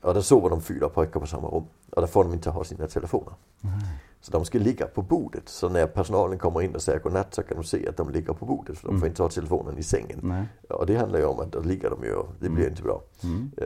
Och 0.00 0.14
där 0.14 0.20
sover 0.20 0.50
de 0.50 0.62
fyra 0.62 0.88
pojkar 0.88 1.20
på 1.20 1.26
samma 1.26 1.48
rum 1.48 1.64
och 1.90 2.00
där 2.00 2.06
får 2.06 2.24
de 2.24 2.32
inte 2.32 2.50
ha 2.50 2.64
sina 2.64 2.86
telefoner. 2.86 3.34
Mm. 3.64 3.74
Så 4.20 4.32
de 4.32 4.44
ska 4.44 4.58
ligga 4.58 4.86
på 4.86 5.02
bordet. 5.02 5.48
Så 5.48 5.68
när 5.68 5.86
personalen 5.86 6.38
kommer 6.38 6.62
in 6.62 6.74
och 6.74 6.82
säger 6.82 6.98
godnatt 6.98 7.34
så 7.34 7.42
kan 7.42 7.56
de 7.56 7.64
se 7.64 7.88
att 7.88 7.96
de 7.96 8.10
ligger 8.10 8.32
på 8.32 8.46
bordet. 8.46 8.78
För 8.78 8.86
de 8.86 8.92
får 8.92 8.96
mm. 8.96 9.08
inte 9.08 9.22
ha 9.22 9.28
telefonen 9.28 9.78
i 9.78 9.82
sängen. 9.82 10.20
Nej. 10.22 10.44
Och 10.68 10.86
det 10.86 10.96
handlar 10.96 11.18
ju 11.18 11.24
om 11.24 11.40
att 11.40 11.52
då 11.52 11.60
ligger 11.60 11.90
de 11.90 12.04
ju 12.04 12.14
och 12.14 12.28
det 12.40 12.48
blir 12.48 12.68
inte 12.68 12.82
bra. 12.82 13.02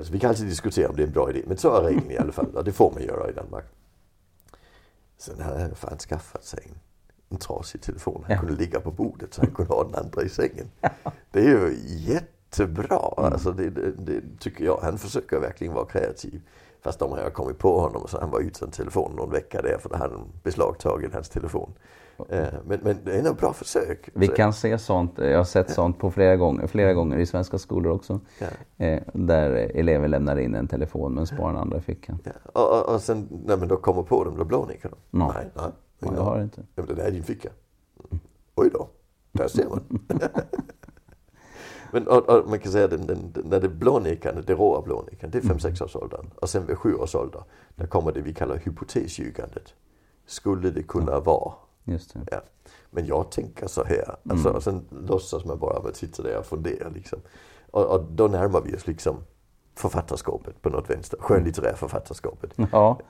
Så 0.02 0.12
vi 0.12 0.18
kan 0.18 0.30
alltid 0.30 0.46
diskutera 0.46 0.88
om 0.88 0.96
det 0.96 1.02
är 1.02 1.06
en 1.06 1.12
bra 1.12 1.30
idé. 1.30 1.42
Men 1.46 1.56
så 1.56 1.74
är 1.76 1.82
regeln 1.82 2.10
i 2.10 2.18
alla 2.18 2.32
fall 2.32 2.46
och 2.54 2.64
det 2.64 2.72
får 2.72 2.92
man 2.92 3.02
göra 3.02 3.30
i 3.30 3.32
Danmark. 3.32 3.64
Sen 5.18 5.40
hade 5.40 5.60
han 5.60 5.74
fan 5.74 5.98
skaffat 5.98 6.44
sig 6.44 6.62
en, 6.68 6.78
en 7.28 7.36
trasig 7.38 7.82
telefon. 7.82 8.24
Han 8.26 8.34
ja. 8.34 8.40
kunde 8.40 8.56
ligga 8.56 8.80
på 8.80 8.90
bordet 8.90 9.34
så 9.34 9.40
han 9.40 9.54
kunde 9.54 9.74
ha 9.74 9.84
den 9.84 9.94
andra 9.94 10.22
i 10.22 10.28
sängen. 10.28 10.70
Det 11.30 11.40
är 11.40 11.44
ju 11.44 11.78
jättebra. 11.84 13.14
Mm. 13.18 13.32
Alltså 13.32 13.52
det, 13.52 13.70
det, 13.70 13.92
det, 13.92 14.22
tycker 14.38 14.64
jag. 14.64 14.78
Han 14.82 14.98
försöker 14.98 15.38
verkligen 15.38 15.74
vara 15.74 15.86
kreativ. 15.86 16.42
Fast 16.80 16.98
de 16.98 17.12
har 17.12 17.30
kommit 17.30 17.58
på 17.58 17.80
honom 17.80 18.08
så 18.08 18.20
han 18.20 18.30
var 18.30 18.40
utan 18.40 18.70
telefon 18.70 19.12
någon 19.16 19.30
vecka 19.30 19.62
där 19.62 19.78
för 19.78 19.88
då 19.88 19.96
hade 19.96 20.14
de 20.14 20.28
beslagtagit 20.42 21.14
hans 21.14 21.28
telefon. 21.28 21.72
Eh, 22.28 22.46
men, 22.64 22.80
men 22.82 22.96
det 23.04 23.18
är 23.18 23.22
nog 23.22 23.36
bra 23.36 23.52
försök. 23.52 24.10
Vi 24.14 24.28
kan 24.28 24.52
se 24.52 24.78
sånt, 24.78 25.18
jag 25.18 25.36
har 25.36 25.44
sett 25.44 25.70
sånt 25.70 25.98
på 25.98 26.10
flera 26.10 26.36
gånger, 26.36 26.66
flera 26.66 26.94
gånger 26.94 27.18
i 27.18 27.26
svenska 27.26 27.58
skolor 27.58 27.92
också. 27.92 28.20
Ja. 28.38 28.46
Eh, 28.86 29.02
där 29.12 29.50
elever 29.50 30.08
lämnar 30.08 30.36
in 30.36 30.54
en 30.54 30.68
telefon 30.68 31.14
men 31.14 31.26
sparar 31.26 31.52
den 31.52 31.56
andra 31.56 31.78
i 31.78 31.80
fickan. 31.80 32.18
Ja. 32.24 32.32
Och, 32.52 32.80
och, 32.80 32.94
och 32.94 33.00
sen 33.00 33.28
när 33.46 33.56
man 33.56 33.68
då 33.68 33.76
kommer 33.76 34.02
på 34.02 34.24
dem, 34.24 34.36
då 34.36 34.44
blånickar 34.44 34.90
de. 34.90 35.18
No. 35.18 35.32
Nej, 35.34 35.46
nej. 35.54 35.70
nej 35.98 36.12
jag 36.14 36.22
har 36.22 36.42
inte. 36.42 36.60
Ja, 36.74 36.82
men 36.86 36.96
den 36.96 37.06
är 37.06 37.08
i 37.08 37.12
din 37.12 37.24
ficka. 37.24 37.48
Oj 38.54 38.70
då, 38.72 38.88
där 39.32 39.48
ser 39.48 39.68
man. 39.68 40.00
Men 41.90 42.08
och, 42.08 42.28
och, 42.28 42.48
man 42.48 42.58
kan 42.58 42.72
säga 42.72 42.84
att 42.84 43.08
när 43.44 43.60
det 43.60 43.68
blånekandet, 43.68 44.46
det 44.46 44.54
råa 44.54 44.82
blånekandet, 44.82 45.42
det 45.42 45.48
är 45.48 45.54
5-6 45.54 45.84
års 45.84 45.96
åldern. 45.96 46.30
Och 46.36 46.48
sen 46.48 46.66
vid 46.66 46.78
7 46.78 46.94
års 46.94 47.14
ålder, 47.14 47.42
där 47.74 47.86
kommer 47.86 48.12
det 48.12 48.20
vi 48.20 48.34
kallar 48.34 48.56
hypotesljugandet. 48.56 49.74
Skulle 50.26 50.70
det 50.70 50.82
kunna 50.82 51.20
vara 51.20 51.54
Just 51.92 52.14
det. 52.14 52.20
Ja. 52.30 52.40
Men 52.90 53.06
jag 53.06 53.30
tänker 53.30 53.66
så 53.66 53.84
här. 53.84 54.16
Alltså, 54.30 54.48
mm. 54.48 54.56
Och 54.56 54.62
sen 54.62 54.84
låtsas 54.90 55.44
man 55.44 55.58
bara 55.58 55.82
med 55.82 55.90
att 55.90 55.96
sitta 55.96 56.22
där 56.22 56.38
och 56.38 56.46
fundera. 56.46 56.88
Liksom. 56.88 57.18
Och, 57.70 57.84
och 57.84 58.04
då 58.10 58.28
närmar 58.28 58.60
vi 58.60 58.76
oss 58.76 58.86
liksom 58.86 59.16
författarskapet 59.78 60.62
på 60.62 60.70
något 60.70 60.90
vänster. 60.90 61.18
Skönlitterära 61.20 61.76
författarskapet. 61.76 62.50
Ja, 62.72 63.00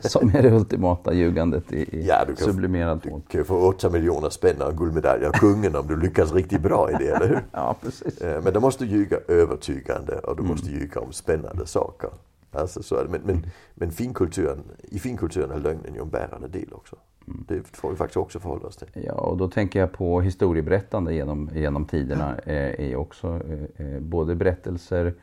som 0.00 0.28
är 0.28 0.42
det 0.42 0.50
ultimata 0.50 1.12
ljugandet 1.12 1.72
i, 1.72 1.76
i 1.76 2.06
ja, 2.06 2.24
du 2.26 2.34
kan, 2.34 2.46
sublimerad 2.46 3.02
form. 3.02 3.22
Du 3.26 3.30
kan 3.30 3.40
ju 3.40 3.44
få 3.44 3.68
8 3.68 3.90
miljoner 3.90 4.30
spänn 4.30 4.62
och 4.62 4.78
guldmedalj 4.78 5.26
av 5.26 5.32
kungen 5.32 5.76
om 5.76 5.86
du 5.86 5.96
lyckas 5.96 6.32
riktigt 6.32 6.60
bra 6.60 6.90
i 6.90 6.94
det, 6.98 7.10
eller 7.10 7.28
hur? 7.28 7.44
Ja, 7.52 7.76
precis. 7.82 8.20
Eh, 8.20 8.42
men 8.42 8.52
då 8.52 8.60
måste 8.60 8.84
du 8.84 8.90
ljuga 8.90 9.18
övertygande 9.28 10.18
och 10.18 10.36
du 10.36 10.42
mm. 10.42 10.52
måste 10.52 10.70
ljuga 10.70 11.00
om 11.00 11.12
spännande 11.12 11.66
saker. 11.66 12.10
Alltså, 12.52 12.82
så. 12.82 13.04
Men, 13.08 13.20
men, 13.24 13.46
men 13.74 13.90
finkulturen, 13.90 14.62
i 14.82 14.98
finkulturen 14.98 15.50
är 15.50 15.58
lögnen 15.58 15.94
ju 15.94 16.00
en 16.00 16.10
bärande 16.10 16.48
del 16.48 16.72
också. 16.72 16.96
Det 17.24 17.76
får 17.76 17.90
vi 17.90 17.96
faktiskt 17.96 18.16
också 18.16 18.40
förhålla 18.40 18.66
oss 18.66 18.76
till. 18.76 18.88
Ja, 19.06 19.12
och 19.12 19.36
då 19.36 19.48
tänker 19.48 19.80
jag 19.80 19.92
på 19.92 20.20
historieberättande 20.20 21.14
genom, 21.14 21.50
genom 21.54 21.84
tiderna. 21.84 22.38
Eh, 22.38 22.90
är 22.90 22.96
också 22.96 23.40
eh, 23.48 23.86
eh, 23.86 24.00
både 24.00 24.34
berättelser 24.34 25.14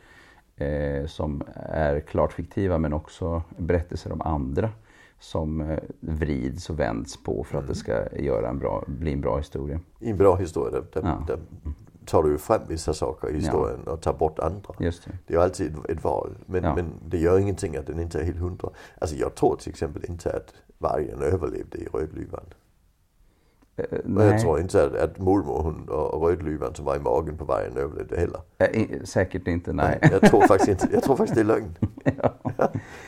eh, 0.55 1.05
som 1.05 1.43
är 1.55 1.99
klart 1.99 2.33
fiktiva 2.33 2.77
men 2.77 2.93
också 2.93 3.43
berättelser 3.57 4.11
om 4.11 4.21
andra 4.21 4.69
som 5.19 5.61
eh, 5.61 5.79
vrids 5.99 6.69
och 6.69 6.79
vänds 6.79 7.23
på 7.23 7.43
för 7.43 7.57
att 7.57 7.63
mm. 7.63 7.73
det 7.73 7.79
ska 7.79 8.15
göra 8.17 8.49
en 8.49 8.59
bra, 8.59 8.83
bli 8.87 9.13
en 9.13 9.21
bra 9.21 9.37
historia. 9.37 9.79
En 9.99 10.17
bra 10.17 10.35
historia, 10.35 10.81
där, 10.93 11.01
ja. 11.03 11.23
där 11.27 11.39
tar 12.05 12.23
du 12.23 12.37
fram 12.37 12.61
vissa 12.67 12.93
saker 12.93 13.29
i 13.29 13.33
historien 13.33 13.79
ja. 13.85 13.91
och 13.91 14.01
tar 14.01 14.13
bort 14.13 14.39
andra. 14.39 14.73
Just 14.79 15.05
det. 15.05 15.11
det 15.27 15.33
är 15.33 15.39
alltid 15.39 15.75
ett 15.89 16.03
val. 16.03 16.29
Men, 16.45 16.63
ja. 16.63 16.75
men 16.75 16.85
det 17.05 17.17
gör 17.17 17.39
ingenting 17.39 17.77
att 17.77 17.87
den 17.87 17.99
inte 17.99 18.19
är 18.19 18.23
helt 18.23 18.39
hundra. 18.39 18.69
Alltså 18.99 19.15
jag 19.15 19.35
tror 19.35 19.55
till 19.55 19.69
exempel 19.69 20.05
inte 20.05 20.29
att 20.29 20.53
vargen 20.77 21.21
överlevde 21.21 21.77
i 21.77 21.87
Rödluvan. 21.93 22.45
Uh, 23.93 24.17
och 24.17 24.23
jag 24.23 24.41
tror 24.41 24.59
inte 24.59 24.83
att, 24.83 24.95
att 24.95 25.19
mormor 25.19 25.61
hon, 25.61 25.89
och 25.89 26.27
Rödluvan 26.27 26.75
som 26.75 26.85
var 26.85 26.95
i 26.95 26.99
magen 26.99 27.37
på 27.37 27.45
vargen 27.45 27.77
överlevde 27.77 28.17
heller. 28.17 28.41
Uh, 28.75 29.03
säkert 29.03 29.47
inte, 29.47 29.73
nej. 29.73 29.99
jag 30.01 30.21
tror 30.21 30.41
faktiskt 30.41 30.69
inte, 30.69 30.93
jag 30.93 31.03
tror 31.03 31.15
faktiskt 31.15 31.35
det 31.35 31.41
är 31.41 31.45
lögn. 31.45 31.75
ja. 32.03 32.33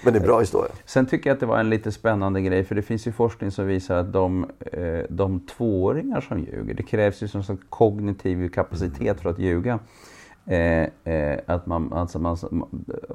Men 0.03 0.13
det 0.13 0.19
är 0.19 0.21
en 0.21 0.27
bra 0.27 0.39
historia. 0.39 0.71
Sen 0.85 1.05
tycker 1.05 1.29
jag 1.29 1.33
att 1.35 1.39
det 1.39 1.45
var 1.45 1.59
en 1.59 1.69
lite 1.69 1.91
spännande 1.91 2.41
grej 2.41 2.63
för 2.63 2.75
det 2.75 2.81
finns 2.81 3.07
ju 3.07 3.11
forskning 3.11 3.51
som 3.51 3.67
visar 3.67 3.95
att 3.95 4.13
de, 4.13 4.49
eh, 4.59 4.99
de 5.09 5.39
tvååringar 5.39 6.21
som 6.21 6.39
ljuger, 6.39 6.73
det 6.73 6.83
krävs 6.83 7.23
ju 7.23 7.27
som 7.27 7.43
sagt 7.43 7.61
kognitiv 7.69 8.49
kapacitet 8.49 9.21
för 9.21 9.29
att 9.29 9.39
ljuga. 9.39 9.79
Eh, 10.45 11.13
eh, 11.13 11.39
att, 11.45 11.65
man, 11.65 11.93
alltså 11.93 12.19
man, 12.19 12.37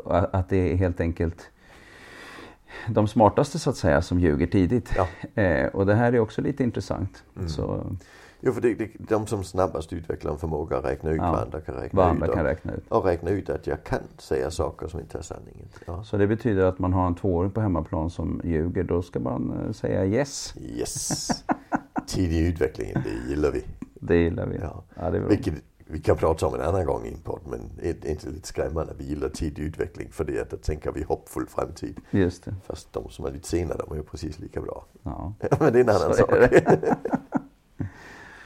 att 0.07 0.49
det 0.49 0.73
är 0.73 0.77
helt 0.77 1.01
enkelt 1.01 1.51
de 2.89 3.09
smartaste 3.09 3.59
så 3.59 3.71
att 3.71 3.77
säga 3.77 4.03
som 4.03 4.21
ljuger 4.21 4.47
tidigt. 4.47 4.93
Ja. 4.97 5.43
Eh, 5.43 5.67
och 5.67 5.87
det 5.87 5.95
här 5.95 6.13
är 6.13 6.21
också 6.21 6.43
lite 6.43 6.63
intressant. 6.63 7.25
Mm. 7.37 7.49
Så... 7.49 7.87
Jo, 8.41 8.53
för 8.53 8.61
det, 8.61 8.75
det, 8.75 8.91
de 8.99 9.27
som 9.27 9.45
snabbast 9.45 9.93
utvecklar 9.93 10.33
en 10.33 10.39
förmåga 10.39 10.77
att 10.77 10.85
räkna 10.85 11.11
ut 11.11 11.17
ja. 11.17 11.33
vad 11.33 11.41
andra 11.41 11.61
kan 11.61 11.75
räkna 11.75 11.97
vad 12.03 12.09
andra 12.09 12.27
ut. 12.27 12.35
Kan 12.35 12.45
räkna 12.45 12.73
ut. 12.73 12.85
Och 12.89 13.05
räkna 13.05 13.31
ut 13.31 13.51
att 13.51 13.67
jag 13.67 13.85
kan 13.85 14.01
säga 14.19 14.51
saker 14.51 14.87
som 14.89 15.01
inte 15.01 15.19
är 15.19 15.23
sanningen. 15.23 15.69
Ja. 15.87 16.05
Så 16.05 16.17
det 16.17 16.27
betyder 16.27 16.65
att 16.65 16.79
man 16.79 16.93
har 16.93 17.07
en 17.07 17.15
tvååring 17.15 17.51
på 17.51 17.61
hemmaplan 17.61 18.11
som 18.11 18.41
ljuger, 18.45 18.85
då 18.85 19.03
ska 19.03 19.21
man 19.21 19.65
eh, 19.67 19.73
säga 19.73 20.07
yes. 20.07 20.55
Yes. 20.61 21.31
Tidig 22.07 22.47
utveckling, 22.47 22.93
det 22.95 23.31
gillar 23.31 23.51
vi. 23.51 23.65
Det 23.95 24.17
gillar 24.17 24.47
vi. 24.47 24.59
Ja. 24.63 24.83
Ja, 24.95 25.11
det 25.11 25.19
Vilket 25.21 25.55
vi 25.91 26.01
kan 26.01 26.17
prata 26.17 26.47
om 26.47 26.55
en 26.55 26.61
annan 26.61 26.87
gång 26.87 27.07
i 27.07 27.09
en 27.09 27.21
podd, 27.21 27.41
men 27.45 27.71
är 27.83 28.11
inte 28.11 28.31
lite 28.31 28.49
skrämmande? 28.49 28.93
Vi 28.99 29.05
gillar 29.05 29.29
tidig 29.29 29.63
utveckling 29.63 30.09
för 30.13 30.25
det 30.25 30.41
att 30.41 30.51
då 30.51 30.57
tänker 30.57 30.93
vi 30.93 31.03
hoppfull 31.03 31.47
framtid. 31.47 32.01
Just 32.11 32.45
det. 32.45 32.55
Fast 32.67 32.93
de 32.93 33.11
som 33.11 33.25
är 33.25 33.31
lite 33.31 33.49
senare, 33.49 33.79
de 33.79 33.93
är 33.93 33.97
ju 33.97 34.03
precis 34.03 34.39
lika 34.39 34.61
bra. 34.61 34.85
Ja. 35.03 35.33
men 35.61 35.73
det 35.73 35.79
är 35.79 35.85
en 35.85 35.89
annan 35.89 36.15
sak. 36.15 36.31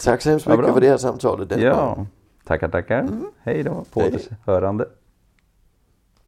Tack 0.02 0.22
så 0.22 0.30
hemskt 0.30 0.46
mycket 0.46 0.72
för 0.72 0.80
det 0.80 0.88
här 0.88 0.96
samtalet. 0.96 1.60
ja, 1.60 2.06
tackar 2.44 2.68
tackar. 2.68 3.00
Mm. 3.00 3.30
Hej 3.42 3.62
då, 3.62 3.84
på 3.92 4.00
återhörande. 4.00 4.88